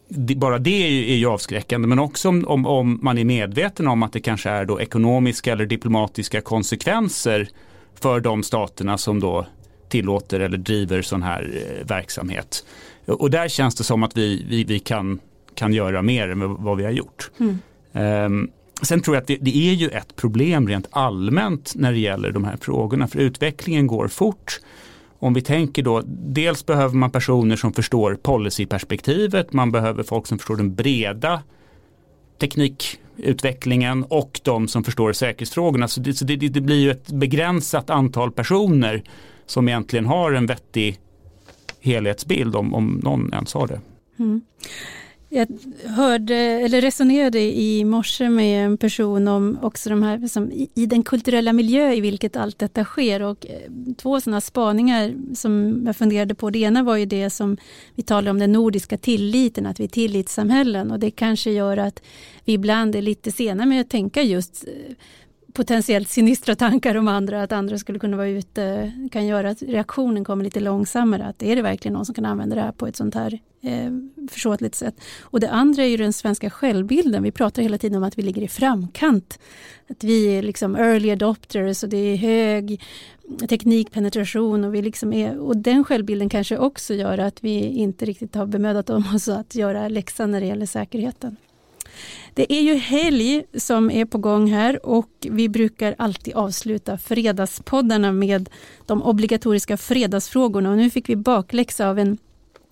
bara 0.09 0.57
det 0.57 0.87
är 0.87 1.15
ju, 1.15 1.25
avskräckande 1.25 1.87
men 1.87 1.99
också 1.99 2.29
om, 2.29 2.47
om, 2.47 2.65
om, 2.65 2.99
man 3.01 3.17
är 3.17 3.25
medveten 3.25 3.87
om 3.87 4.03
att 4.03 4.13
det 4.13 4.19
kanske 4.19 4.49
är 4.49 4.65
då 4.65 4.81
ekonomiska 4.81 5.51
eller 5.51 5.65
diplomatiska 5.65 6.41
konsekvenser 6.41 7.49
för 7.95 8.19
de 8.19 8.43
staterna 8.43 8.97
som 8.97 9.19
då 9.19 9.45
tillåter 9.89 10.39
eller 10.39 10.57
driver 10.57 11.01
sån 11.01 11.23
här 11.23 11.51
eh, 11.53 11.87
verksamhet. 11.87 12.65
Och 13.05 13.31
där 13.31 13.47
känns 13.47 13.75
det 13.75 13.83
som 13.83 14.03
att 14.03 14.17
vi, 14.17 14.45
vi, 14.49 14.63
vi 14.63 14.79
kan, 14.79 15.19
kan 15.55 15.73
göra 15.73 16.01
mer 16.01 16.29
än 16.29 16.63
vad 16.63 16.77
vi 16.77 16.83
har 16.83 16.91
gjort. 16.91 17.31
Mm. 17.39 17.59
Um, 18.25 18.51
sen 18.81 19.01
tror 19.01 19.15
jag 19.15 19.21
att 19.21 19.27
det, 19.27 19.37
det, 19.41 19.57
är 19.69 19.73
ju 19.73 19.89
ett 19.89 20.15
problem 20.15 20.67
rent 20.67 20.87
allmänt 20.91 21.73
när 21.75 21.91
det 21.91 21.99
gäller 21.99 22.31
de 22.31 22.43
här 22.43 22.57
frågorna 22.61 23.07
för 23.07 23.19
utvecklingen 23.19 23.87
går 23.87 24.07
fort 24.07 24.59
om 25.19 25.33
vi 25.33 25.41
tänker 25.41 25.83
då, 25.83 26.01
dels 26.05 26.65
behöver 26.65 26.95
man 26.95 27.11
personer 27.11 27.55
som 27.55 27.73
förstår 27.73 28.15
policyperspektivet, 28.15 29.53
man 29.53 29.71
behöver 29.71 30.03
folk 30.03 30.27
som 30.27 30.37
förstår 30.37 30.55
den 30.55 30.75
breda 30.75 31.43
teknikutvecklingen 32.39 34.03
och 34.03 34.41
de 34.43 34.67
som 34.67 34.83
förstår 34.83 35.13
säkerhetsfrågorna. 35.13 35.87
Så 35.87 35.99
det, 35.99 36.13
så 36.13 36.25
det, 36.25 36.35
det 36.35 36.61
blir 36.61 36.79
ju 36.79 36.91
ett 36.91 37.11
begränsat 37.11 37.89
antal 37.89 38.31
personer 38.31 39.03
som 39.45 39.67
egentligen 39.67 40.05
har 40.05 40.31
en 40.31 40.45
vettig 40.45 40.99
helhetsbild 41.81 42.55
om, 42.55 42.73
om 42.73 42.99
någon 43.03 43.33
ens 43.33 43.53
har 43.53 43.67
det. 43.67 43.81
Mm. 44.19 44.41
Jag 45.31 45.47
hörde, 45.85 46.35
eller 46.35 46.81
resonerade 46.81 47.39
i 47.39 47.85
morse 47.85 48.29
med 48.29 48.65
en 48.65 48.77
person 48.77 49.27
om 49.27 49.59
också 49.61 49.89
de 49.89 50.03
här, 50.03 50.17
liksom, 50.17 50.51
i, 50.51 50.69
i 50.75 50.85
den 50.85 51.03
kulturella 51.03 51.53
miljö 51.53 51.93
i 51.93 52.01
vilket 52.01 52.35
allt 52.35 52.59
detta 52.59 52.83
sker 52.83 53.21
och 53.21 53.45
eh, 53.45 53.93
två 53.97 54.21
sådana 54.21 54.41
spaningar 54.41 55.13
som 55.35 55.83
jag 55.85 55.95
funderade 55.95 56.35
på. 56.35 56.49
Det 56.49 56.59
ena 56.59 56.83
var 56.83 56.97
ju 56.97 57.05
det 57.05 57.29
som 57.29 57.57
vi 57.95 58.03
talade 58.03 58.31
om 58.31 58.39
den 58.39 58.51
nordiska 58.51 58.97
tilliten, 58.97 59.65
att 59.65 59.79
vi 59.79 59.83
är 59.83 59.87
tillitssamhällen 59.87 60.91
och 60.91 60.99
det 60.99 61.11
kanske 61.11 61.51
gör 61.51 61.77
att 61.77 62.01
vi 62.45 62.53
ibland 62.53 62.95
är 62.95 63.01
lite 63.01 63.31
sena 63.31 63.65
med 63.65 63.81
att 63.81 63.89
tänka 63.89 64.21
just 64.21 64.67
eh, 64.67 64.95
potentiellt 65.53 66.09
sinistra 66.09 66.55
tankar 66.55 66.95
om 66.95 67.07
andra, 67.07 67.43
att 67.43 67.51
andra 67.51 67.77
skulle 67.77 67.99
kunna 67.99 68.17
vara 68.17 68.27
ute, 68.27 68.91
kan 69.11 69.27
göra 69.27 69.49
att 69.49 69.61
reaktionen 69.61 70.23
kommer 70.23 70.43
lite 70.43 70.59
långsammare. 70.59 71.25
Att 71.25 71.43
är 71.43 71.55
det 71.55 71.61
verkligen 71.61 71.93
någon 71.93 72.05
som 72.05 72.15
kan 72.15 72.25
använda 72.25 72.55
det 72.55 72.61
här 72.61 72.71
på 72.71 72.87
ett 72.87 72.95
sånt 72.95 73.15
här 73.15 73.39
eh, 73.61 73.91
försåtligt 74.31 74.75
sätt? 74.75 74.95
Och 75.21 75.39
det 75.39 75.49
andra 75.49 75.83
är 75.83 75.87
ju 75.87 75.97
den 75.97 76.13
svenska 76.13 76.49
självbilden. 76.49 77.23
Vi 77.23 77.31
pratar 77.31 77.61
hela 77.61 77.77
tiden 77.77 77.97
om 77.97 78.03
att 78.03 78.17
vi 78.17 78.21
ligger 78.21 78.41
i 78.41 78.47
framkant. 78.47 79.39
Att 79.89 80.03
vi 80.03 80.37
är 80.37 80.43
liksom 80.43 80.75
early 80.75 81.11
adopters 81.11 81.83
och 81.83 81.89
det 81.89 81.97
är 81.97 82.17
hög 82.17 82.81
teknikpenetration 83.49 84.63
och, 84.63 84.75
vi 84.75 84.81
liksom 84.81 85.13
är, 85.13 85.37
och 85.37 85.57
den 85.57 85.83
självbilden 85.83 86.29
kanske 86.29 86.57
också 86.57 86.93
gör 86.93 87.17
att 87.17 87.43
vi 87.43 87.59
inte 87.59 88.05
riktigt 88.05 88.35
har 88.35 88.45
bemödat 88.45 88.89
om 88.89 89.03
oss 89.15 89.27
att 89.27 89.55
göra 89.55 89.87
läxan 89.87 90.31
när 90.31 90.41
det 90.41 90.47
gäller 90.47 90.65
säkerheten. 90.65 91.37
Det 92.33 92.53
är 92.53 92.61
ju 92.61 92.75
helg 92.75 93.43
som 93.57 93.91
är 93.91 94.05
på 94.05 94.17
gång 94.17 94.51
här 94.51 94.85
och 94.85 95.09
vi 95.19 95.49
brukar 95.49 95.95
alltid 95.97 96.33
avsluta 96.33 96.97
fredagspoddarna 96.97 98.11
med 98.11 98.49
de 98.85 99.03
obligatoriska 99.03 99.77
fredagsfrågorna 99.77 100.71
och 100.71 100.77
nu 100.77 100.89
fick 100.89 101.09
vi 101.09 101.15
bakläxa 101.15 101.89
av 101.89 101.99
en 101.99 102.17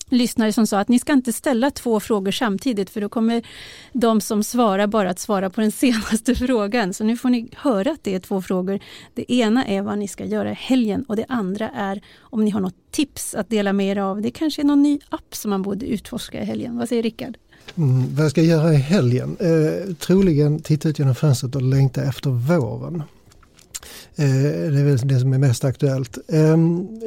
lyssnare 0.10 0.54
som 0.54 0.68
sa 0.68 0.80
att 0.80 0.88
ni 0.88 1.00
ska 1.00 1.14
inte 1.14 1.34
ställa 1.34 1.72
två 1.72 2.00
frågor 2.00 2.32
samtidigt 2.32 2.90
för 2.90 3.02
då 3.02 3.10
kommer 3.10 3.48
de 3.94 4.22
som 4.22 4.44
svarar 4.44 4.88
bara 4.88 5.10
att 5.10 5.20
svara 5.20 5.50
på 5.50 5.62
den 5.62 5.72
senaste 5.84 6.36
frågan. 6.36 6.94
Så 6.94 7.04
nu 7.04 7.18
får 7.18 7.30
ni 7.30 7.50
höra 7.56 7.92
att 7.92 8.04
det 8.04 8.16
är 8.16 8.20
två 8.20 8.42
frågor. 8.42 8.80
Det 9.14 9.34
ena 9.34 9.66
är 9.66 9.82
vad 9.82 9.98
ni 9.98 10.08
ska 10.08 10.26
göra 10.26 10.52
i 10.52 10.54
helgen 10.54 11.06
och 11.08 11.16
det 11.16 11.26
andra 11.30 11.70
är 11.70 12.02
om 12.20 12.46
ni 12.46 12.52
har 12.52 12.60
något 12.60 12.92
tips 12.92 13.36
att 13.36 13.50
dela 13.50 13.74
med 13.74 13.88
er 13.88 13.98
av. 13.98 14.22
Det 14.22 14.32
kanske 14.32 14.62
är 14.62 14.66
någon 14.66 14.84
ny 14.84 15.00
app 15.10 15.36
som 15.36 15.50
man 15.50 15.62
borde 15.62 15.86
utforska 15.86 16.42
i 16.42 16.46
helgen. 16.46 16.78
Vad 16.78 16.90
säger 16.90 17.04
Rickard? 17.04 17.38
Mm, 17.76 18.16
vad 18.16 18.26
jag 18.26 18.32
ska 18.32 18.42
göra 18.42 18.74
i 18.74 18.78
helgen? 18.78 19.38
Eh, 19.40 19.94
troligen 19.94 20.60
titta 20.60 20.90
ut 20.90 21.00
genom 21.00 21.16
fönstret 21.16 21.56
och 21.56 21.62
längta 21.62 22.04
efter 22.04 22.30
våren. 22.30 23.04
Eh, 24.16 24.72
det 24.72 24.80
är 24.80 24.84
väl 24.84 25.08
det 25.08 25.20
som 25.20 25.34
är 25.34 25.38
mest 25.38 25.64
aktuellt. 25.64 26.18
Eh, 26.28 26.58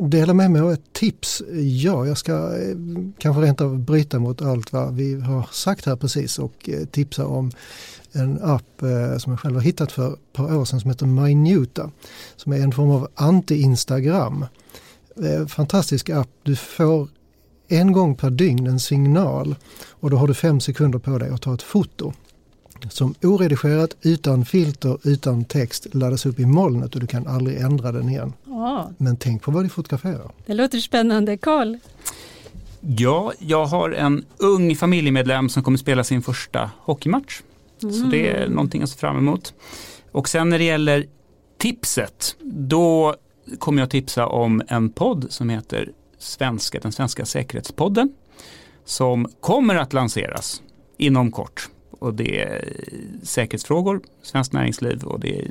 dela 0.02 0.34
med 0.34 0.50
mig 0.50 0.62
av 0.62 0.72
ett 0.72 0.92
tips. 0.92 1.42
Ja, 1.62 2.06
jag 2.06 2.18
ska 2.18 2.32
eh, 2.32 2.76
kanske 3.18 3.42
rent 3.42 3.60
av 3.60 3.78
bryta 3.78 4.18
mot 4.18 4.42
allt 4.42 4.72
vad 4.72 4.94
vi 4.94 5.20
har 5.20 5.48
sagt 5.52 5.86
här 5.86 5.96
precis 5.96 6.38
och 6.38 6.68
eh, 6.68 6.84
tipsa 6.84 7.26
om 7.26 7.50
en 8.12 8.42
app 8.42 8.82
eh, 8.82 9.18
som 9.18 9.32
jag 9.32 9.40
själv 9.40 9.54
har 9.54 9.62
hittat 9.62 9.92
för 9.92 10.12
ett 10.12 10.32
par 10.32 10.56
år 10.56 10.64
sedan 10.64 10.80
som 10.80 10.90
heter 10.90 11.06
Minuta. 11.06 11.90
Som 12.36 12.52
är 12.52 12.60
en 12.60 12.72
form 12.72 12.90
av 12.90 13.08
anti-Instagram. 13.14 14.46
Eh, 15.24 15.46
fantastisk 15.46 16.10
app. 16.10 16.28
Du 16.42 16.56
får 16.56 17.08
en 17.72 17.92
gång 17.92 18.14
per 18.14 18.30
dygn 18.30 18.66
en 18.66 18.80
signal 18.80 19.56
och 19.90 20.10
då 20.10 20.16
har 20.16 20.28
du 20.28 20.34
fem 20.34 20.60
sekunder 20.60 20.98
på 20.98 21.18
dig 21.18 21.30
att 21.30 21.42
ta 21.42 21.54
ett 21.54 21.62
foto 21.62 22.12
som 22.88 23.14
oredigerat, 23.22 23.96
utan 24.02 24.44
filter, 24.44 24.98
utan 25.04 25.44
text 25.44 25.94
laddas 25.94 26.26
upp 26.26 26.40
i 26.40 26.46
molnet 26.46 26.94
och 26.94 27.00
du 27.00 27.06
kan 27.06 27.26
aldrig 27.26 27.60
ändra 27.60 27.92
den 27.92 28.08
igen. 28.08 28.32
Ja. 28.44 28.90
Men 28.96 29.16
tänk 29.16 29.42
på 29.42 29.50
vad 29.50 29.64
du 29.64 29.68
fotograferar. 29.68 30.30
Det 30.46 30.54
låter 30.54 30.78
spännande. 30.78 31.36
Karl? 31.36 31.76
Ja, 32.80 33.32
jag 33.38 33.66
har 33.66 33.90
en 33.90 34.24
ung 34.36 34.76
familjemedlem 34.76 35.48
som 35.48 35.62
kommer 35.62 35.78
spela 35.78 36.04
sin 36.04 36.22
första 36.22 36.70
hockeymatch. 36.78 37.40
Mm. 37.82 37.94
Så 37.94 38.06
det 38.06 38.28
är 38.28 38.48
någonting 38.48 38.82
att 38.82 38.90
se 38.90 38.98
fram 38.98 39.18
emot. 39.18 39.54
Och 40.12 40.28
sen 40.28 40.48
när 40.48 40.58
det 40.58 40.64
gäller 40.64 41.06
tipset, 41.58 42.36
då 42.42 43.16
kommer 43.58 43.82
jag 43.82 43.90
tipsa 43.90 44.26
om 44.26 44.62
en 44.68 44.90
podd 44.90 45.26
som 45.30 45.48
heter 45.48 45.92
svenska, 46.22 46.80
den 46.80 46.92
svenska 46.92 47.24
säkerhetspodden 47.24 48.12
som 48.84 49.28
kommer 49.40 49.74
att 49.74 49.92
lanseras 49.92 50.62
inom 50.96 51.32
kort. 51.32 51.68
Och 52.00 52.14
det 52.14 52.40
är 52.40 52.64
säkerhetsfrågor, 53.22 54.00
svenskt 54.22 54.52
näringsliv 54.52 55.02
och 55.02 55.20
det 55.20 55.38
är 55.38 55.50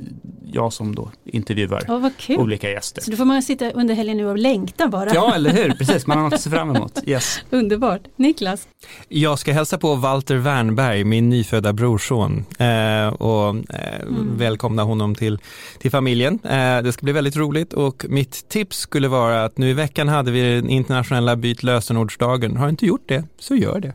jag 0.52 0.72
som 0.72 0.94
då 0.94 1.10
intervjuar 1.24 1.84
oh, 1.88 2.10
olika 2.38 2.70
gäster. 2.70 3.02
Så 3.02 3.10
då 3.10 3.16
får 3.16 3.24
man 3.24 3.42
sitta 3.42 3.70
under 3.70 3.94
helgen 3.94 4.16
nu 4.16 4.26
och 4.26 4.38
längta 4.38 4.88
bara. 4.88 5.14
Ja, 5.14 5.34
eller 5.34 5.50
hur, 5.50 5.70
precis, 5.78 6.06
man 6.06 6.16
har 6.16 6.24
något 6.24 6.32
att 6.32 6.40
se 6.40 6.50
fram 6.50 6.76
emot. 6.76 6.98
Yes. 7.06 7.40
Underbart. 7.50 8.00
Niklas? 8.16 8.68
Jag 9.08 9.38
ska 9.38 9.52
hälsa 9.52 9.78
på 9.78 9.94
Walter 9.94 10.36
Wernberg, 10.36 11.04
min 11.04 11.28
nyfödda 11.28 11.72
brorson 11.72 12.44
eh, 12.58 13.08
och 13.08 13.48
eh, 13.74 14.00
mm. 14.00 14.36
välkomna 14.36 14.82
honom 14.82 15.14
till, 15.14 15.38
till 15.78 15.90
familjen. 15.90 16.38
Eh, 16.44 16.82
det 16.82 16.92
ska 16.92 17.04
bli 17.04 17.12
väldigt 17.12 17.36
roligt 17.36 17.72
och 17.72 18.06
mitt 18.08 18.48
tips 18.48 18.78
skulle 18.78 19.08
vara 19.08 19.44
att 19.44 19.58
nu 19.58 19.70
i 19.70 19.72
veckan 19.72 20.08
hade 20.08 20.30
vi 20.30 20.54
den 20.54 20.68
internationella 20.68 21.36
byt 21.36 21.62
lösenordsdagen. 21.62 22.56
Har 22.56 22.68
inte 22.68 22.86
gjort 22.86 23.08
det, 23.08 23.24
så 23.38 23.54
gör 23.54 23.80
det. 23.80 23.92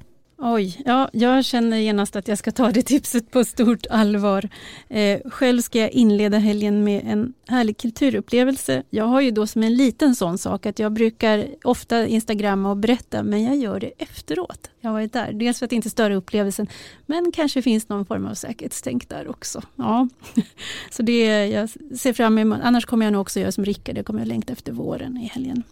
Oj, 0.47 0.81
ja, 0.85 1.09
jag 1.13 1.45
känner 1.45 1.77
genast 1.77 2.15
att 2.15 2.27
jag 2.27 2.37
ska 2.37 2.51
ta 2.51 2.71
det 2.71 2.81
tipset 2.81 3.31
på 3.31 3.45
stort 3.45 3.85
allvar. 3.89 4.49
Eh, 4.89 5.19
själv 5.25 5.61
ska 5.61 5.79
jag 5.79 5.91
inleda 5.91 6.37
helgen 6.37 6.83
med 6.83 7.01
en 7.05 7.33
härlig 7.47 7.77
kulturupplevelse. 7.77 8.83
Jag 8.89 9.05
har 9.05 9.21
ju 9.21 9.31
då 9.31 9.47
som 9.47 9.63
en 9.63 9.75
liten 9.75 10.15
sån 10.15 10.37
sak 10.37 10.65
att 10.65 10.79
jag 10.79 10.91
brukar 10.93 11.47
ofta 11.63 12.07
instagramma 12.07 12.69
och 12.69 12.77
berätta, 12.77 13.23
men 13.23 13.43
jag 13.43 13.55
gör 13.55 13.79
det 13.79 13.91
efteråt. 13.97 14.69
Jag 14.81 14.89
har 14.89 14.93
varit 14.93 15.13
där, 15.13 15.33
dels 15.33 15.59
för 15.59 15.65
att 15.65 15.71
inte 15.71 15.89
störa 15.89 16.15
upplevelsen, 16.15 16.67
men 17.05 17.31
kanske 17.31 17.61
finns 17.61 17.89
någon 17.89 18.05
form 18.05 18.25
av 18.25 18.33
säkerhetstänk 18.33 19.09
där 19.09 19.27
också. 19.27 19.61
Ja. 19.75 20.07
Så 20.91 21.03
det 21.03 21.47
jag 21.47 21.69
ser 21.99 22.13
fram 22.13 22.37
emot, 22.37 22.59
annars 22.63 22.85
kommer 22.85 23.05
jag 23.05 23.13
nog 23.13 23.21
också 23.21 23.39
göra 23.39 23.51
som 23.51 23.65
Rickard, 23.65 23.97
jag 23.97 24.05
kommer 24.05 24.21
att 24.21 24.27
längta 24.27 24.53
efter 24.53 24.71
våren 24.71 25.17
i 25.17 25.27
helgen. 25.27 25.63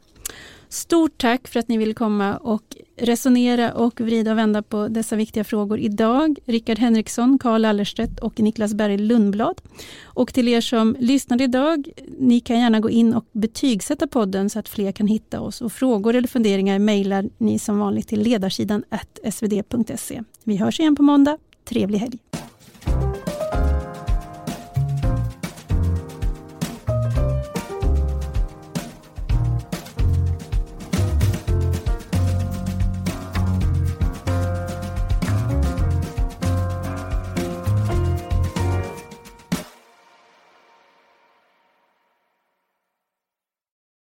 Stort 0.69 1.17
tack 1.17 1.47
för 1.47 1.59
att 1.59 1.67
ni 1.67 1.77
ville 1.77 1.93
komma 1.93 2.37
och 2.37 2.77
resonera 2.97 3.73
och 3.73 4.01
vrida 4.01 4.31
och 4.31 4.37
vända 4.37 4.61
på 4.61 4.87
dessa 4.87 5.15
viktiga 5.15 5.43
frågor 5.43 5.79
idag. 5.79 6.39
Rickard 6.45 6.79
Henriksson, 6.79 7.39
Karl 7.39 7.65
Allerstedt 7.65 8.19
och 8.19 8.39
Niklas 8.39 8.73
Berg 8.73 8.97
Lundblad. 8.97 9.61
Och 10.03 10.33
till 10.33 10.47
er 10.47 10.61
som 10.61 10.95
lyssnade 10.99 11.43
idag, 11.43 11.87
ni 12.19 12.39
kan 12.39 12.59
gärna 12.59 12.79
gå 12.79 12.89
in 12.89 13.13
och 13.13 13.25
betygsätta 13.31 14.07
podden 14.07 14.49
så 14.49 14.59
att 14.59 14.69
fler 14.69 14.91
kan 14.91 15.07
hitta 15.07 15.39
oss. 15.39 15.61
Och 15.61 15.71
frågor 15.71 16.15
eller 16.15 16.27
funderingar 16.27 16.79
mejlar 16.79 17.29
ni 17.37 17.59
som 17.59 17.79
vanligt 17.79 18.07
till 18.07 18.21
ledarsidan 18.21 18.83
svd.se. 19.31 20.23
Vi 20.43 20.55
hörs 20.55 20.79
igen 20.79 20.95
på 20.95 21.03
måndag. 21.03 21.37
Trevlig 21.65 21.99
helg! 21.99 22.19